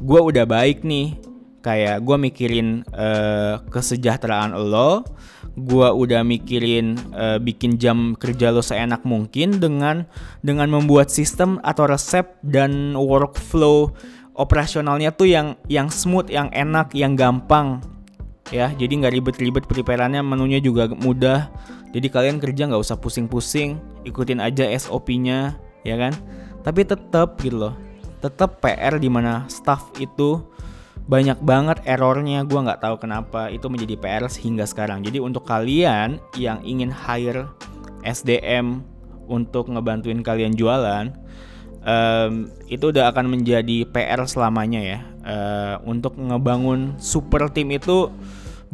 gue 0.01 0.21
udah 0.21 0.49
baik 0.49 0.81
nih. 0.81 1.21
Kayak 1.65 2.05
gue 2.05 2.17
mikirin 2.21 2.85
uh, 2.93 3.57
kesejahteraan 3.73 4.53
lo 4.53 5.01
gue 5.55 5.89
udah 5.89 6.27
mikirin 6.27 6.99
uh, 7.15 7.39
bikin 7.39 7.79
jam 7.79 8.19
kerja 8.19 8.51
lo 8.51 8.59
seenak 8.59 9.07
mungkin 9.07 9.63
dengan 9.63 10.05
dengan 10.43 10.67
membuat 10.69 11.15
sistem 11.15 11.63
atau 11.63 11.87
resep 11.87 12.27
dan 12.43 12.99
workflow 12.99 13.95
operasionalnya 14.35 15.15
tuh 15.15 15.31
yang 15.31 15.55
yang 15.71 15.89
smooth 15.89 16.29
yang 16.29 16.51
enak 16.51 16.91
yang 16.93 17.15
gampang. 17.15 17.81
Ya 18.53 18.69
jadi 18.77 19.01
nggak 19.01 19.15
ribet-ribet 19.15 19.65
preparannya 19.65 20.21
menunya 20.21 20.61
juga 20.61 20.91
mudah. 20.91 21.49
Jadi 21.97 22.13
kalian 22.13 22.43
kerja 22.43 22.69
nggak 22.69 22.83
usah 22.83 22.99
pusing-pusing 22.99 23.79
ikutin 24.05 24.43
aja 24.43 24.69
SOP-nya 24.69 25.57
ya 25.87 25.97
kan 26.01 26.13
tapi 26.65 26.83
tetap 26.83 27.37
gitu 27.45 27.69
loh. 27.69 27.75
Tetap 28.25 28.65
PR 28.65 28.97
di 28.97 29.13
mana 29.13 29.45
staff 29.53 29.93
itu 30.01 30.41
banyak 31.05 31.37
banget 31.45 31.85
errornya. 31.85 32.43
Gue 32.49 32.65
nggak 32.65 32.81
tahu 32.81 32.97
kenapa 32.97 33.53
itu 33.53 33.69
menjadi 33.69 33.95
PR 34.01 34.25
hingga 34.27 34.65
sekarang. 34.65 35.05
Jadi 35.05 35.21
untuk 35.21 35.45
kalian 35.45 36.19
yang 36.41 36.65
ingin 36.65 36.89
hire 36.89 37.53
SDM 38.01 38.81
untuk 39.29 39.69
ngebantuin 39.69 40.21
kalian 40.25 40.57
jualan 40.57 41.13
um, 41.85 42.49
itu 42.69 42.93
udah 42.93 43.13
akan 43.13 43.29
menjadi 43.29 43.85
PR 43.93 44.25
selamanya 44.25 44.81
ya. 44.81 44.99
Uh, 45.25 45.77
untuk 45.89 46.17
ngebangun 46.17 46.97
super 47.01 47.49
team 47.53 47.73
itu 47.73 48.09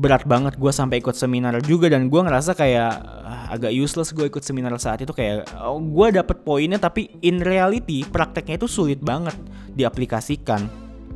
berat 0.01 0.25
banget 0.25 0.57
gue 0.57 0.73
sampai 0.73 1.05
ikut 1.05 1.13
seminar 1.13 1.61
juga 1.61 1.93
dan 1.93 2.09
gue 2.09 2.21
ngerasa 2.25 2.57
kayak 2.57 2.93
uh, 3.05 3.53
agak 3.53 3.69
useless 3.77 4.17
gue 4.17 4.25
ikut 4.33 4.41
seminar 4.41 4.73
saat 4.81 5.05
itu 5.05 5.13
kayak 5.13 5.45
oh, 5.61 5.77
gue 5.77 6.17
dapet 6.17 6.41
poinnya 6.41 6.81
tapi 6.81 7.13
in 7.21 7.45
reality 7.45 8.09
prakteknya 8.09 8.57
itu 8.57 8.67
sulit 8.67 9.05
banget 9.05 9.37
diaplikasikan. 9.77 10.65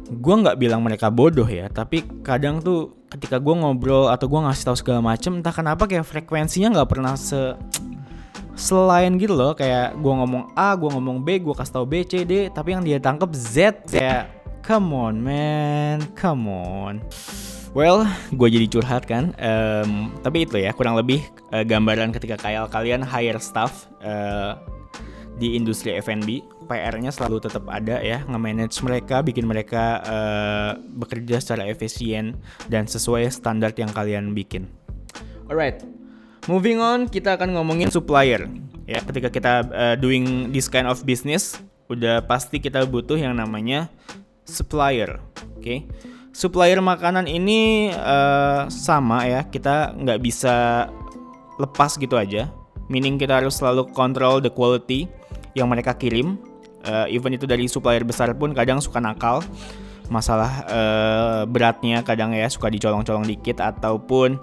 Gue 0.04 0.34
nggak 0.36 0.60
bilang 0.60 0.84
mereka 0.84 1.08
bodoh 1.08 1.48
ya 1.48 1.72
tapi 1.72 2.04
kadang 2.20 2.60
tuh 2.60 2.92
ketika 3.08 3.40
gue 3.40 3.54
ngobrol 3.56 4.12
atau 4.12 4.28
gue 4.28 4.40
ngasih 4.44 4.64
tahu 4.68 4.76
segala 4.76 5.00
macem 5.00 5.40
entah 5.40 5.54
kenapa 5.56 5.88
kayak 5.88 6.04
frekuensinya 6.04 6.76
nggak 6.76 6.90
pernah 6.92 7.16
se 7.16 7.56
selain 8.52 9.16
gitu 9.16 9.32
loh. 9.32 9.56
Kayak 9.56 9.96
gue 9.96 10.12
ngomong 10.12 10.52
A 10.52 10.76
gue 10.76 10.92
ngomong 10.92 11.24
B 11.24 11.40
gue 11.40 11.56
kasih 11.56 11.72
tau 11.72 11.88
B 11.88 12.04
C 12.04 12.28
D 12.28 12.52
tapi 12.52 12.76
yang 12.76 12.84
dia 12.84 13.00
tangkep 13.00 13.32
Z 13.32 13.88
kayak 13.88 14.28
come 14.60 14.92
on 14.92 15.16
man. 15.24 16.04
Come 16.12 16.52
on 16.52 17.00
Well, 17.74 18.06
gue 18.30 18.48
jadi 18.54 18.70
curhat 18.70 19.02
kan. 19.10 19.34
Um, 19.34 20.14
tapi 20.22 20.46
itu 20.46 20.62
ya 20.62 20.70
kurang 20.70 20.94
lebih 20.94 21.26
uh, 21.50 21.66
gambaran 21.66 22.14
ketika 22.14 22.38
kayak 22.38 22.70
kalian 22.70 23.02
hire 23.02 23.42
staff 23.42 23.90
uh, 23.98 24.54
di 25.42 25.58
industri 25.58 25.98
F&B. 25.98 26.46
PR-nya 26.70 27.10
selalu 27.10 27.44
tetap 27.44 27.66
ada 27.68 27.98
ya, 28.00 28.22
nge-manage 28.30 28.78
mereka, 28.86 29.20
bikin 29.20 29.44
mereka 29.44 30.00
uh, 30.06 30.78
bekerja 30.80 31.42
secara 31.42 31.66
efisien 31.68 32.38
dan 32.70 32.86
sesuai 32.86 33.26
standar 33.28 33.74
yang 33.76 33.90
kalian 33.90 34.32
bikin. 34.32 34.70
Alright, 35.50 35.82
moving 36.48 36.80
on, 36.80 37.10
kita 37.10 37.36
akan 37.36 37.58
ngomongin 37.58 37.92
supplier. 37.92 38.48
Ya, 38.88 39.02
ketika 39.02 39.28
kita 39.28 39.52
uh, 39.74 39.96
doing 39.98 40.54
this 40.54 40.70
kind 40.70 40.88
of 40.88 41.04
business, 41.04 41.60
udah 41.90 42.24
pasti 42.24 42.62
kita 42.62 42.86
butuh 42.88 43.18
yang 43.18 43.36
namanya 43.36 43.92
supplier. 44.48 45.20
Oke. 45.58 45.60
Okay? 45.60 45.78
Supplier 46.34 46.82
makanan 46.82 47.30
ini 47.30 47.94
uh, 47.94 48.66
sama 48.66 49.22
ya 49.24 49.46
kita 49.46 49.94
nggak 49.94 50.18
bisa 50.20 50.86
lepas 51.62 51.94
gitu 51.94 52.18
aja. 52.18 52.50
Meaning 52.90 53.16
kita 53.16 53.40
harus 53.40 53.56
selalu 53.56 53.88
control 53.94 54.42
the 54.42 54.50
quality 54.50 55.08
yang 55.56 55.70
mereka 55.70 55.94
kirim. 55.94 56.36
Uh, 56.84 57.08
even 57.08 57.32
itu 57.32 57.48
dari 57.48 57.64
supplier 57.64 58.04
besar 58.04 58.34
pun 58.36 58.52
kadang 58.52 58.82
suka 58.82 59.00
nakal. 59.00 59.40
Masalah 60.12 60.52
uh, 60.68 61.42
beratnya 61.48 62.04
kadang 62.04 62.36
ya 62.36 62.44
suka 62.52 62.68
dicolong-colong 62.68 63.24
dikit 63.24 63.62
ataupun 63.64 64.36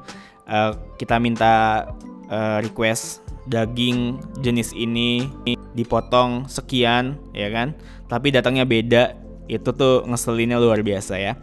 uh, 0.50 0.74
kita 0.98 1.22
minta 1.22 1.86
uh, 2.34 2.58
request 2.66 3.22
daging 3.46 4.18
jenis 4.42 4.74
ini 4.74 5.30
dipotong 5.78 6.50
sekian 6.50 7.20
ya 7.36 7.54
kan? 7.54 7.78
Tapi 8.10 8.34
datangnya 8.34 8.66
beda 8.66 9.14
itu 9.46 9.70
tuh 9.76 10.08
ngeselinnya 10.08 10.58
luar 10.58 10.82
biasa 10.82 11.20
ya 11.20 11.36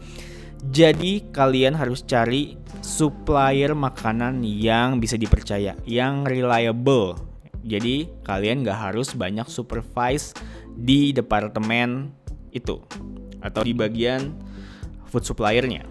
jadi 0.67 1.23
kalian 1.31 1.79
harus 1.79 2.03
cari 2.03 2.59
supplier 2.83 3.79
makanan 3.79 4.43
yang 4.43 4.99
bisa 4.99 5.15
dipercaya, 5.15 5.79
yang 5.87 6.27
reliable. 6.27 7.15
Jadi 7.63 8.11
kalian 8.27 8.67
gak 8.67 8.91
harus 8.91 9.15
banyak 9.15 9.47
supervise 9.47 10.35
di 10.75 11.15
departemen 11.15 12.11
itu 12.51 12.83
atau 13.39 13.63
di 13.63 13.75
bagian 13.75 14.35
food 15.07 15.23
suppliernya. 15.23 15.87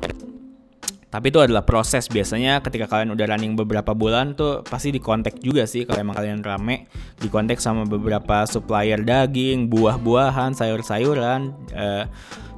Tapi 1.17 1.34
itu 1.34 1.41
adalah 1.41 1.65
proses 1.65 2.06
biasanya 2.06 2.62
ketika 2.62 2.86
kalian 2.86 3.17
udah 3.17 3.25
running 3.25 3.58
beberapa 3.58 3.97
bulan 3.97 4.38
tuh 4.38 4.62
pasti 4.62 4.93
di 4.93 5.01
kontak 5.01 5.41
juga 5.41 5.65
sih 5.65 5.82
kalau 5.82 6.06
emang 6.06 6.13
kalian 6.13 6.45
rame 6.45 6.86
di 7.17 7.25
kontak 7.25 7.58
sama 7.58 7.89
beberapa 7.89 8.45
supplier 8.45 9.01
daging, 9.01 9.65
buah-buahan, 9.65 10.53
sayur-sayuran, 10.53 11.58
uh, 11.73 12.06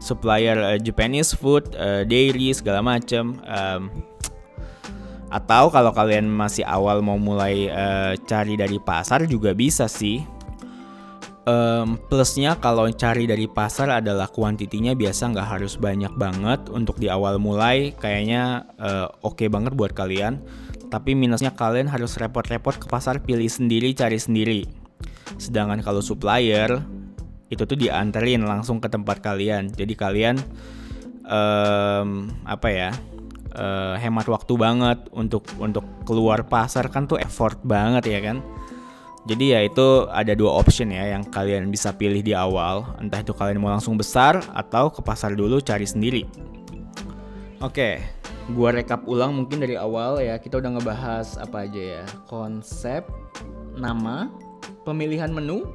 supplier 0.04 0.60
uh, 0.60 0.76
Japanese 0.76 1.32
food, 1.32 1.72
uh, 1.80 2.04
dairy 2.04 2.52
segala 2.52 2.84
macam. 2.84 3.40
Um, 3.48 3.88
atau 5.32 5.72
kalau 5.72 5.96
kalian 5.96 6.28
masih 6.28 6.68
awal 6.68 7.00
mau 7.00 7.16
mulai 7.16 7.72
uh, 7.72 8.20
cari 8.28 8.60
dari 8.60 8.76
pasar 8.76 9.24
juga 9.24 9.56
bisa 9.56 9.88
sih. 9.88 10.20
Um, 11.50 11.98
plusnya 11.98 12.62
kalau 12.62 12.86
cari 12.94 13.26
dari 13.26 13.50
pasar 13.50 13.90
adalah 13.90 14.30
kuantitinya 14.30 14.94
biasa 14.94 15.34
nggak 15.34 15.50
harus 15.58 15.82
banyak 15.82 16.14
banget 16.14 16.70
untuk 16.70 17.02
di 17.02 17.10
awal 17.10 17.42
mulai 17.42 17.98
kayaknya 17.98 18.70
uh, 18.78 19.10
oke 19.26 19.42
okay 19.42 19.48
banget 19.50 19.74
buat 19.74 19.98
kalian. 19.98 20.38
Tapi 20.94 21.18
minusnya 21.18 21.58
kalian 21.58 21.90
harus 21.90 22.22
repot-repot 22.22 22.78
ke 22.78 22.86
pasar 22.86 23.26
pilih 23.26 23.50
sendiri 23.50 23.98
cari 23.98 24.22
sendiri. 24.22 24.62
Sedangkan 25.42 25.82
kalau 25.82 26.06
supplier 26.06 26.86
itu 27.50 27.66
tuh 27.66 27.78
dianterin 27.78 28.46
langsung 28.46 28.78
ke 28.78 28.88
tempat 28.88 29.26
kalian 29.26 29.74
jadi 29.74 29.94
kalian 29.98 30.36
um, 31.26 32.30
apa 32.46 32.68
ya 32.70 32.90
uh, 33.58 33.98
hemat 33.98 34.30
waktu 34.30 34.54
banget 34.54 35.00
untuk 35.10 35.50
untuk 35.58 35.84
keluar 36.06 36.46
pasar 36.46 36.94
kan 36.94 37.10
tuh 37.10 37.18
effort 37.18 37.58
banget 37.66 38.06
ya 38.06 38.20
kan 38.22 38.38
jadi 39.28 39.46
ya 39.58 39.60
itu 39.68 40.08
ada 40.12 40.32
dua 40.32 40.56
option 40.56 40.94
ya 40.94 41.16
yang 41.18 41.28
kalian 41.28 41.68
bisa 41.68 41.92
pilih 41.92 42.24
di 42.24 42.32
awal. 42.32 42.88
Entah 43.02 43.20
itu 43.20 43.36
kalian 43.36 43.60
mau 43.60 43.72
langsung 43.74 44.00
besar 44.00 44.40
atau 44.56 44.88
ke 44.88 45.04
pasar 45.04 45.36
dulu 45.36 45.60
cari 45.60 45.84
sendiri. 45.84 46.24
Oke 47.60 48.20
gua 48.54 48.74
rekap 48.74 49.06
ulang 49.06 49.36
mungkin 49.36 49.62
dari 49.62 49.78
awal 49.78 50.22
ya. 50.22 50.38
Kita 50.42 50.58
udah 50.58 50.78
ngebahas 50.78 51.38
apa 51.38 51.70
aja 51.70 52.02
ya. 52.02 52.06
Konsep 52.26 53.06
nama 53.78 54.30
pemilihan 54.84 55.30
menu 55.30 55.70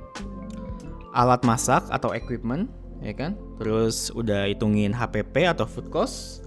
alat 1.15 1.47
masak 1.47 1.87
atau 1.91 2.11
equipment 2.11 2.67
ya 2.99 3.15
kan? 3.15 3.39
Terus 3.63 4.11
udah 4.11 4.51
hitungin 4.51 4.91
HPP 4.91 5.47
atau 5.47 5.67
food 5.69 5.89
cost. 5.91 6.43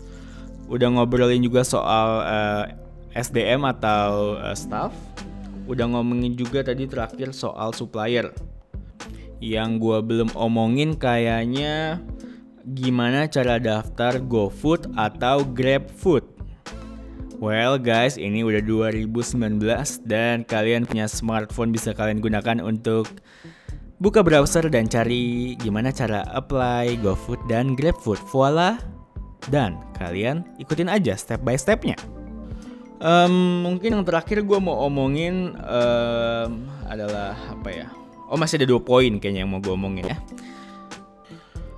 Udah 0.68 0.92
ngobrolin 0.92 1.40
juga 1.40 1.64
soal 1.64 2.08
uh, 2.28 2.64
eh, 3.16 3.24
SDM 3.24 3.64
atau 3.64 4.36
uh, 4.36 4.52
staff 4.52 4.92
udah 5.68 5.86
ngomongin 5.92 6.34
juga 6.34 6.64
tadi 6.64 6.88
terakhir 6.88 7.36
soal 7.36 7.76
supplier 7.76 8.32
yang 9.38 9.78
gue 9.78 10.00
belum 10.02 10.34
omongin 10.34 10.98
kayaknya 10.98 12.02
gimana 12.74 13.30
cara 13.30 13.62
daftar 13.62 14.18
GoFood 14.20 14.98
atau 14.98 15.46
GrabFood. 15.46 16.26
Well 17.38 17.78
guys, 17.78 18.18
ini 18.18 18.42
udah 18.42 18.66
2019 18.66 19.62
dan 20.10 20.42
kalian 20.42 20.90
punya 20.90 21.06
smartphone 21.06 21.70
bisa 21.70 21.94
kalian 21.94 22.18
gunakan 22.18 22.66
untuk 22.66 23.14
buka 24.02 24.26
browser 24.26 24.66
dan 24.74 24.90
cari 24.90 25.54
gimana 25.62 25.94
cara 25.94 26.26
apply 26.34 26.98
GoFood 27.06 27.46
dan 27.46 27.78
GrabFood. 27.78 28.18
Voila, 28.34 28.82
dan 29.54 29.80
kalian 29.96 30.44
ikutin 30.60 30.92
aja 30.92 31.16
step 31.16 31.46
by 31.46 31.56
stepnya. 31.56 31.96
Um, 32.98 33.62
mungkin 33.62 33.94
yang 33.94 34.06
terakhir 34.10 34.42
gue 34.42 34.58
mau 34.58 34.90
omongin 34.90 35.54
um, 35.62 36.66
adalah 36.90 37.38
apa 37.54 37.70
ya? 37.70 37.88
Oh 38.26 38.42
masih 38.42 38.58
ada 38.58 38.68
dua 38.68 38.82
poin 38.82 39.22
kayaknya 39.22 39.46
yang 39.46 39.54
mau 39.54 39.62
gue 39.62 39.70
omongin 39.70 40.10
ya. 40.10 40.18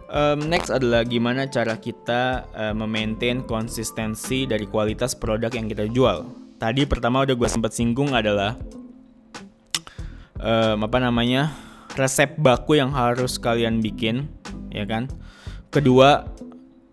Um, 0.10 0.48
next 0.48 0.74
adalah 0.74 1.06
gimana 1.06 1.46
cara 1.46 1.78
kita 1.78 2.48
uh, 2.56 2.74
memaintain 2.74 3.46
konsistensi 3.46 4.48
dari 4.48 4.66
kualitas 4.66 5.14
produk 5.14 5.52
yang 5.54 5.68
kita 5.68 5.86
jual. 5.92 6.26
Tadi 6.58 6.88
pertama 6.88 7.22
udah 7.28 7.36
gue 7.36 7.50
sempat 7.52 7.76
singgung 7.76 8.16
adalah 8.16 8.58
um, 10.40 10.88
apa 10.88 10.98
namanya 11.04 11.52
resep 12.00 12.32
baku 12.40 12.80
yang 12.80 12.96
harus 12.96 13.36
kalian 13.38 13.84
bikin, 13.84 14.32
ya 14.72 14.88
kan? 14.88 15.12
Kedua 15.70 16.26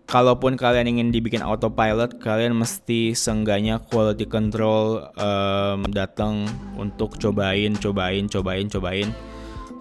kalaupun 0.07 0.55
kalian 0.55 0.97
ingin 0.97 1.11
dibikin 1.11 1.43
autopilot, 1.43 2.17
kalian 2.23 2.55
mesti 2.55 3.11
sengganya 3.11 3.77
quality 3.91 4.23
control 4.23 5.03
um, 5.19 5.83
datang 5.91 6.47
untuk 6.79 7.19
cobain, 7.19 7.75
cobain, 7.75 8.25
cobain, 8.31 8.71
cobain. 8.71 9.11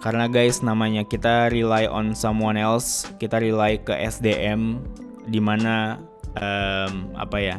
Karena 0.03 0.27
guys, 0.29 0.61
namanya 0.61 1.07
kita 1.07 1.49
rely 1.49 1.87
on 1.89 2.13
someone 2.13 2.59
else, 2.59 3.07
kita 3.23 3.39
rely 3.39 3.79
ke 3.81 3.95
SDM, 3.95 4.83
di 5.31 5.39
mana 5.39 6.03
um, 6.37 7.15
apa 7.17 7.39
ya? 7.39 7.57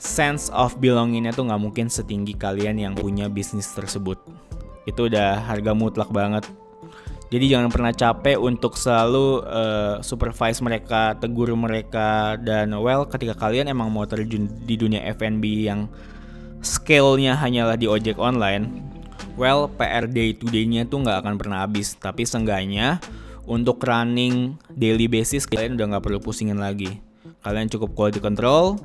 Sense 0.00 0.48
of 0.56 0.80
belongingnya 0.80 1.36
tuh 1.36 1.46
nggak 1.46 1.62
mungkin 1.62 1.86
setinggi 1.92 2.32
kalian 2.34 2.80
yang 2.80 2.94
punya 2.96 3.28
bisnis 3.28 3.68
tersebut. 3.76 4.16
Itu 4.88 5.12
udah 5.12 5.36
harga 5.44 5.76
mutlak 5.76 6.08
banget 6.08 6.48
jadi 7.28 7.44
jangan 7.56 7.68
pernah 7.68 7.92
capek 7.92 8.40
untuk 8.40 8.80
selalu 8.80 9.44
uh, 9.44 10.00
supervise 10.00 10.64
mereka, 10.64 11.12
tegur 11.20 11.52
mereka 11.52 12.40
dan 12.40 12.72
well 12.80 13.04
ketika 13.04 13.36
kalian 13.36 13.68
emang 13.68 13.92
mau 13.92 14.08
terjun 14.08 14.48
di 14.64 14.80
dunia 14.80 15.04
F&B 15.12 15.68
yang 15.68 15.92
scale-nya 16.64 17.36
hanyalah 17.36 17.76
di 17.76 17.84
ojek 17.84 18.16
online, 18.16 18.80
well 19.36 19.68
PR 19.68 20.08
day 20.08 20.32
to 20.32 20.48
day-nya 20.48 20.88
tuh 20.88 21.04
nggak 21.04 21.20
akan 21.20 21.34
pernah 21.36 21.68
habis. 21.68 22.00
Tapi 22.00 22.24
seenggaknya 22.24 22.96
untuk 23.44 23.76
running 23.84 24.56
daily 24.72 25.04
basis 25.04 25.44
kalian 25.44 25.76
udah 25.76 25.96
nggak 25.96 26.04
perlu 26.08 26.24
pusingin 26.24 26.56
lagi. 26.56 26.96
Kalian 27.44 27.68
cukup 27.68 27.92
quality 27.92 28.24
control, 28.24 28.80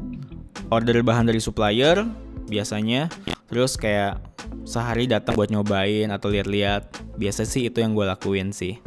order 0.68 1.00
bahan 1.00 1.32
dari 1.32 1.40
supplier 1.40 2.04
biasanya, 2.52 3.08
terus 3.48 3.80
kayak 3.80 4.33
sehari 4.64 5.10
datang 5.10 5.34
buat 5.34 5.50
nyobain 5.50 6.14
atau 6.14 6.30
lihat-lihat. 6.30 7.18
Biasa 7.18 7.44
sih 7.44 7.68
itu 7.68 7.82
yang 7.82 7.98
gue 7.98 8.06
lakuin 8.06 8.54
sih. 8.54 8.78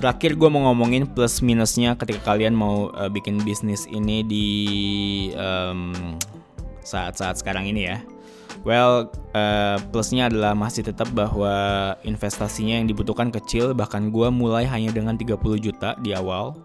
Terakhir 0.00 0.40
gue 0.40 0.48
mau 0.48 0.64
ngomongin 0.72 1.04
plus 1.04 1.44
minusnya 1.44 1.92
ketika 1.92 2.32
kalian 2.32 2.56
mau 2.56 2.88
uh, 2.96 3.12
bikin 3.12 3.40
bisnis 3.44 3.84
ini 3.84 4.24
di 4.24 4.48
saat-saat 6.80 7.36
um, 7.36 7.40
sekarang 7.44 7.68
ini 7.68 7.84
ya. 7.84 8.00
Well, 8.60 9.08
uh, 9.32 9.80
plusnya 9.88 10.28
adalah 10.28 10.52
masih 10.52 10.84
tetap 10.84 11.08
bahwa 11.16 11.96
investasinya 12.04 12.76
yang 12.76 12.88
dibutuhkan 12.88 13.32
kecil, 13.32 13.72
bahkan 13.72 14.12
gue 14.12 14.28
mulai 14.28 14.68
hanya 14.68 14.92
dengan 14.92 15.16
30 15.16 15.36
juta 15.60 15.96
di 16.00 16.12
awal. 16.12 16.56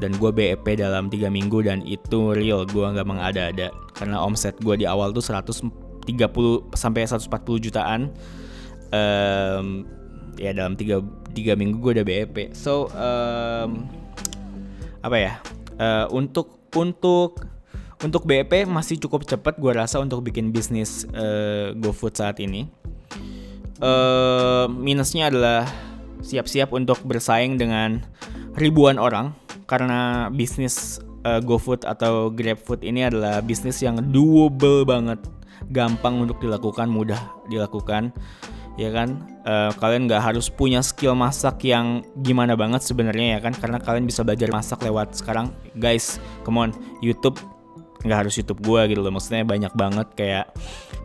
Dan 0.00 0.16
gue 0.16 0.32
BEP 0.32 0.80
dalam 0.80 1.12
3 1.12 1.28
minggu 1.28 1.60
dan 1.60 1.84
itu 1.84 2.32
real, 2.32 2.64
gue 2.66 2.82
nggak 2.82 3.06
mengada-ada. 3.06 3.68
Karena 3.94 4.16
omset 4.18 4.56
gue 4.58 4.80
di 4.80 4.88
awal 4.88 5.12
tuh 5.12 5.22
100 5.22 5.89
30 6.16 6.74
sampai 6.74 7.06
140 7.06 7.66
jutaan 7.70 8.10
um, 8.90 9.86
ya 10.36 10.50
dalam 10.54 10.74
3 10.74 11.34
3 11.34 11.60
minggu 11.60 11.76
gue 11.78 11.92
udah 12.00 12.06
BEP. 12.06 12.36
So 12.54 12.90
um, 12.92 13.86
apa 15.00 15.16
ya? 15.16 15.32
Uh, 15.80 16.06
untuk 16.12 16.60
untuk 16.76 17.40
untuk 18.00 18.24
BEP 18.24 18.64
masih 18.68 18.96
cukup 18.96 19.28
cepat 19.28 19.60
gue 19.60 19.72
rasa 19.72 20.00
untuk 20.00 20.24
bikin 20.24 20.52
bisnis 20.52 21.04
uh, 21.12 21.72
GoFood 21.76 22.16
saat 22.16 22.40
ini. 22.40 22.68
Uh, 23.80 24.68
minusnya 24.68 25.32
adalah 25.32 25.64
siap-siap 26.20 26.68
untuk 26.76 27.00
bersaing 27.00 27.56
dengan 27.56 28.04
ribuan 28.60 29.00
orang 29.00 29.32
karena 29.64 30.28
bisnis 30.28 31.00
uh, 31.24 31.40
GoFood 31.40 31.88
atau 31.88 32.28
GrabFood 32.28 32.84
ini 32.84 33.08
adalah 33.08 33.40
bisnis 33.40 33.80
yang 33.80 34.00
doable 34.12 34.84
banget 34.84 35.20
gampang 35.70 36.18
untuk 36.20 36.42
dilakukan, 36.42 36.90
mudah 36.90 37.18
dilakukan, 37.46 38.10
ya 38.74 38.90
kan? 38.90 39.22
Uh, 39.46 39.70
kalian 39.78 40.10
nggak 40.10 40.20
harus 40.20 40.50
punya 40.50 40.82
skill 40.82 41.14
masak 41.14 41.62
yang 41.64 42.02
gimana 42.20 42.58
banget 42.58 42.82
sebenarnya 42.82 43.38
ya 43.38 43.40
kan? 43.40 43.54
Karena 43.54 43.78
kalian 43.78 44.04
bisa 44.04 44.26
belajar 44.26 44.50
masak 44.50 44.82
lewat 44.82 45.14
sekarang, 45.16 45.54
guys. 45.78 46.18
Come 46.42 46.58
on, 46.58 46.70
YouTube 47.00 47.38
nggak 48.00 48.26
harus 48.26 48.34
YouTube 48.36 48.60
gue 48.64 48.96
gitu 48.96 49.00
loh. 49.00 49.12
Maksudnya 49.12 49.44
banyak 49.44 49.72
banget 49.76 50.08
kayak 50.16 50.46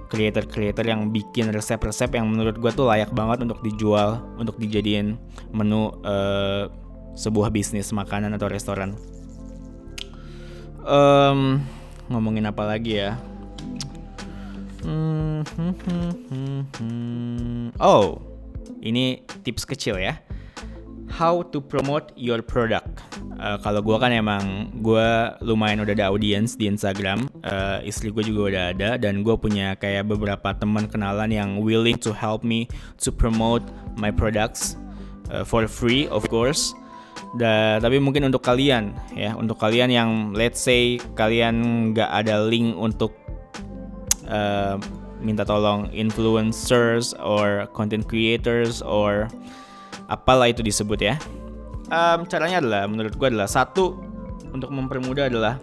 creator-creator 0.09 0.85
yang 0.85 1.11
bikin 1.11 1.51
resep-resep 1.51 2.07
yang 2.15 2.29
menurut 2.29 2.55
gue 2.55 2.71
tuh 2.71 2.87
layak 2.87 3.11
banget 3.11 3.43
untuk 3.43 3.59
dijual, 3.65 4.23
untuk 4.39 4.55
dijadiin 4.55 5.19
menu 5.51 5.91
uh, 6.05 6.71
sebuah 7.15 7.51
bisnis 7.51 7.91
makanan 7.91 8.35
atau 8.35 8.47
restoran. 8.47 8.95
Um, 10.85 11.65
ngomongin 12.07 12.45
apa 12.45 12.63
lagi 12.63 13.01
ya? 13.01 13.17
Oh, 17.81 18.21
ini 18.85 19.25
tips 19.41 19.65
kecil 19.65 19.97
ya. 19.97 20.21
How 21.09 21.41
to 21.53 21.61
promote 21.61 22.13
your 22.13 22.45
product. 22.45 23.01
Uh, 23.35 23.59
kalau 23.59 23.83
gue 23.83 23.97
kan 23.99 24.11
emang 24.15 24.71
gue 24.79 25.07
lumayan 25.43 25.83
udah 25.83 25.93
ada 25.95 26.07
audience 26.11 26.55
di 26.55 26.69
Instagram. 26.69 27.27
Uh, 27.43 27.83
istri 27.83 28.11
gue 28.11 28.23
juga 28.23 28.41
udah 28.51 28.63
ada 28.71 28.89
dan 28.99 29.25
gue 29.25 29.35
punya 29.35 29.75
kayak 29.75 30.07
beberapa 30.07 30.55
teman 30.55 30.87
kenalan 30.87 31.31
yang 31.31 31.49
willing 31.59 31.99
to 31.99 32.15
help 32.15 32.45
me 32.45 32.67
to 32.99 33.11
promote 33.11 33.63
my 33.99 34.11
products 34.11 34.75
uh, 35.31 35.43
for 35.43 35.67
free, 35.67 36.07
of 36.11 36.27
course. 36.31 36.75
Da, 37.35 37.79
tapi 37.79 37.99
mungkin 37.99 38.27
untuk 38.27 38.43
kalian 38.43 38.95
ya, 39.11 39.35
untuk 39.35 39.59
kalian 39.59 39.91
yang 39.91 40.09
let's 40.31 40.59
say 40.63 40.99
kalian 41.15 41.91
nggak 41.91 42.07
ada 42.07 42.43
link 42.43 42.75
untuk 42.75 43.24
uh, 44.29 44.77
minta 45.21 45.47
tolong 45.47 45.89
influencers 45.95 47.15
or 47.21 47.65
content 47.73 48.05
creators 48.05 48.83
or 48.85 49.29
apalah 50.11 50.51
itu 50.51 50.61
disebut 50.61 50.99
ya. 51.01 51.15
Um, 51.89 52.25
caranya 52.25 52.61
adalah 52.61 52.83
menurut 52.89 53.13
gue 53.13 53.27
adalah 53.29 53.49
satu 53.49 53.97
untuk 54.49 54.73
mempermudah 54.73 55.29
adalah 55.29 55.61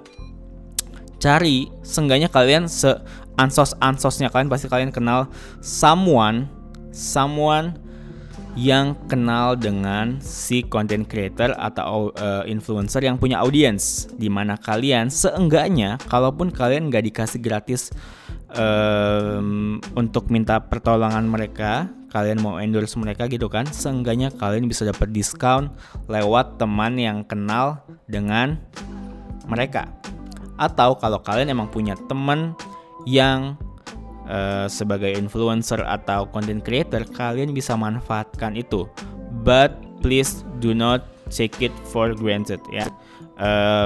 cari 1.23 1.71
sengganya 1.87 2.27
kalian 2.27 2.67
se 2.67 2.91
ansos 3.39 3.79
ansosnya 3.79 4.27
kalian 4.27 4.51
pasti 4.51 4.67
kalian 4.67 4.91
kenal 4.91 5.31
someone 5.63 6.51
someone 6.91 7.79
yang 8.53 8.93
kenal 9.09 9.57
dengan 9.57 10.21
si 10.21 10.61
content 10.61 11.09
creator 11.09 11.57
atau 11.57 12.13
uh, 12.21 12.45
influencer 12.45 13.01
yang 13.01 13.17
punya 13.17 13.41
audience 13.41 14.13
di 14.13 14.29
mana 14.29 14.61
kalian 14.61 15.09
seenggaknya 15.09 15.97
kalaupun 16.05 16.53
kalian 16.53 16.93
nggak 16.93 17.09
dikasih 17.09 17.41
gratis 17.41 17.89
um, 18.57 19.81
untuk 19.97 20.29
minta 20.29 20.61
pertolongan 20.61 21.25
mereka 21.29 21.89
kalian 22.13 22.45
mau 22.45 22.61
endorse 22.61 23.01
mereka 23.01 23.25
gitu 23.25 23.49
kan 23.49 23.65
seenggaknya 23.65 24.29
kalian 24.37 24.69
bisa 24.69 24.85
dapat 24.85 25.09
diskon 25.17 25.73
lewat 26.13 26.61
teman 26.61 27.01
yang 27.01 27.25
kenal 27.25 27.81
dengan 28.05 28.61
mereka. 29.49 29.89
Atau 30.61 31.01
kalau 31.01 31.25
kalian 31.25 31.51
emang 31.51 31.73
punya 31.73 31.97
teman 32.07 32.53
yang 33.09 33.57
uh, 34.29 34.69
sebagai 34.69 35.17
influencer 35.17 35.81
atau 35.81 36.29
content 36.29 36.61
creator 36.61 37.03
kalian 37.09 37.57
bisa 37.57 37.75
manfaatkan 37.75 38.55
itu. 38.55 38.85
But 39.43 39.75
please 40.05 40.45
do 40.61 40.77
not 40.77 41.09
take 41.33 41.65
it 41.65 41.73
for 41.89 42.13
granted 42.13 42.61
ya 42.69 42.87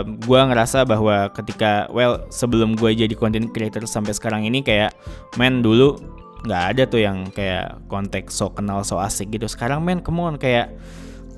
gue 0.04 0.40
ngerasa 0.40 0.84
bahwa 0.84 1.32
ketika 1.32 1.88
well 1.88 2.28
sebelum 2.28 2.76
gue 2.76 2.92
jadi 2.92 3.14
content 3.16 3.48
creator 3.56 3.88
sampai 3.88 4.12
sekarang 4.12 4.44
ini 4.44 4.60
kayak 4.60 4.92
men 5.40 5.64
dulu 5.64 5.96
nggak 6.44 6.62
ada 6.76 6.82
tuh 6.84 7.00
yang 7.00 7.32
kayak 7.32 7.80
konteks 7.88 8.36
so 8.36 8.52
kenal 8.52 8.84
so 8.84 9.00
asik 9.00 9.32
gitu. 9.32 9.48
Sekarang 9.48 9.80
men 9.80 10.04
come 10.04 10.20
on 10.20 10.36
kayak 10.36 10.76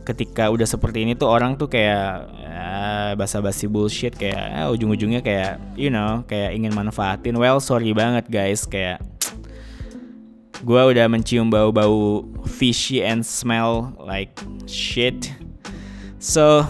ketika 0.02 0.48
udah 0.48 0.64
seperti 0.64 1.04
ini 1.04 1.12
tuh 1.14 1.28
orang 1.28 1.60
tuh 1.60 1.68
kayak 1.68 2.32
ya, 2.32 3.12
basa-basi 3.12 3.68
bullshit 3.68 4.16
kayak 4.16 4.40
ya, 4.56 4.62
ujung-ujungnya 4.72 5.20
kayak 5.20 5.60
you 5.76 5.92
know 5.92 6.24
kayak 6.26 6.56
ingin 6.56 6.74
manfaatin. 6.74 7.36
Well 7.36 7.62
sorry 7.62 7.94
banget 7.94 8.26
guys 8.26 8.64
kayak 8.66 9.04
gue 10.58 10.82
udah 10.90 11.06
mencium 11.06 11.54
bau-bau 11.54 12.26
fishy 12.42 12.98
and 12.98 13.22
smell 13.22 13.94
like 14.02 14.34
shit. 14.66 15.30
So, 16.18 16.66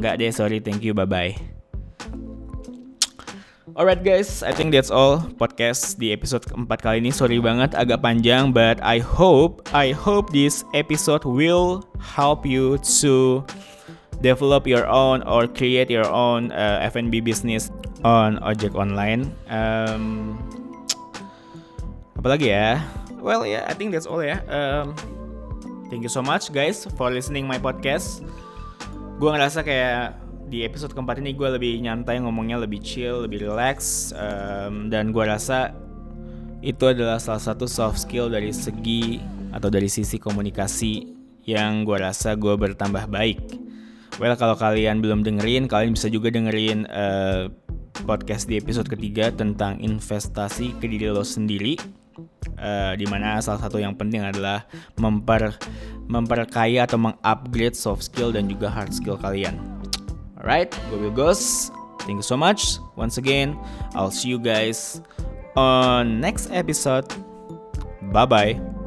nggak 0.00 0.16
deh, 0.18 0.32
sorry, 0.32 0.58
thank 0.64 0.80
you, 0.80 0.96
bye-bye. 0.96 1.60
Alright 3.80 4.02
guys, 4.02 4.42
I 4.42 4.50
think 4.50 4.74
that's 4.74 4.90
all 4.90 5.22
podcast 5.38 5.96
di 6.02 6.10
episode 6.10 6.42
keempat 6.42 6.82
kali 6.82 6.98
ini. 6.98 7.14
Sorry 7.14 7.38
banget 7.38 7.72
agak 7.78 8.02
panjang, 8.02 8.50
but 8.50 8.82
I 8.82 8.98
hope 8.98 9.62
I 9.70 9.94
hope 9.94 10.34
this 10.34 10.66
episode 10.74 11.22
will 11.22 11.86
help 11.96 12.42
you 12.42 12.82
to 13.00 13.46
develop 14.20 14.66
your 14.66 14.90
own 14.90 15.22
or 15.22 15.46
create 15.46 15.86
your 15.86 16.04
own 16.10 16.50
uh, 16.50 16.82
F&B 16.82 17.22
business 17.22 17.70
on 18.02 18.42
ojek 18.42 18.74
online. 18.74 19.30
Um, 19.46 20.34
apalagi 22.18 22.50
ya? 22.50 22.82
Well 23.22 23.46
yeah, 23.46 23.70
I 23.70 23.72
think 23.78 23.94
that's 23.94 24.04
all 24.04 24.20
ya. 24.20 24.42
Um, 24.50 24.98
thank 25.94 26.02
you 26.02 26.12
so 26.12 26.26
much 26.26 26.50
guys 26.50 26.90
for 26.98 27.08
listening 27.08 27.46
my 27.46 27.56
podcast. 27.62 28.26
Gue 29.20 29.28
ngerasa 29.36 29.60
kayak 29.60 30.16
di 30.48 30.64
episode 30.64 30.96
keempat 30.96 31.20
ini 31.20 31.36
gue 31.36 31.44
lebih 31.44 31.76
nyantai 31.84 32.24
ngomongnya 32.24 32.56
lebih 32.56 32.80
chill 32.80 33.28
lebih 33.28 33.44
relax 33.44 34.10
um, 34.16 34.88
dan 34.88 35.12
gue 35.12 35.20
rasa 35.20 35.76
itu 36.64 36.88
adalah 36.88 37.20
salah 37.20 37.44
satu 37.44 37.68
soft 37.68 38.00
skill 38.00 38.32
dari 38.32 38.48
segi 38.48 39.20
atau 39.52 39.68
dari 39.68 39.92
sisi 39.92 40.16
komunikasi 40.16 41.04
yang 41.44 41.84
gue 41.84 42.00
rasa 42.00 42.32
gue 42.32 42.56
bertambah 42.56 43.12
baik. 43.12 43.60
Well 44.16 44.32
kalau 44.40 44.56
kalian 44.56 45.04
belum 45.04 45.20
dengerin 45.20 45.68
kalian 45.68 45.92
bisa 45.92 46.08
juga 46.08 46.32
dengerin 46.32 46.88
uh, 46.88 47.52
podcast 48.08 48.48
di 48.48 48.56
episode 48.56 48.88
ketiga 48.88 49.28
tentang 49.28 49.84
investasi 49.84 50.80
ke 50.80 50.88
diri 50.88 51.12
lo 51.12 51.28
sendiri. 51.28 51.76
Uh, 52.60 52.92
di 52.92 53.08
mana 53.08 53.40
salah 53.40 53.56
satu 53.56 53.80
yang 53.80 53.96
penting 53.96 54.20
adalah 54.20 54.68
memper 55.00 55.56
memperkaya 56.10 56.84
atau 56.84 57.00
mengupgrade 57.00 57.72
soft 57.72 58.04
skill 58.04 58.34
dan 58.34 58.50
juga 58.50 58.68
hard 58.68 58.92
skill 58.92 59.16
kalian. 59.16 59.56
Alright, 60.36 60.72
gue 60.92 60.98
Will 60.98 61.14
Ghost. 61.14 61.72
Thank 62.04 62.20
you 62.20 62.26
so 62.26 62.36
much. 62.36 62.80
Once 62.96 63.20
again, 63.20 63.56
I'll 63.92 64.12
see 64.12 64.32
you 64.32 64.40
guys 64.40 65.00
on 65.56 66.20
next 66.20 66.48
episode. 66.52 67.08
Bye 68.12 68.26
bye. 68.26 68.79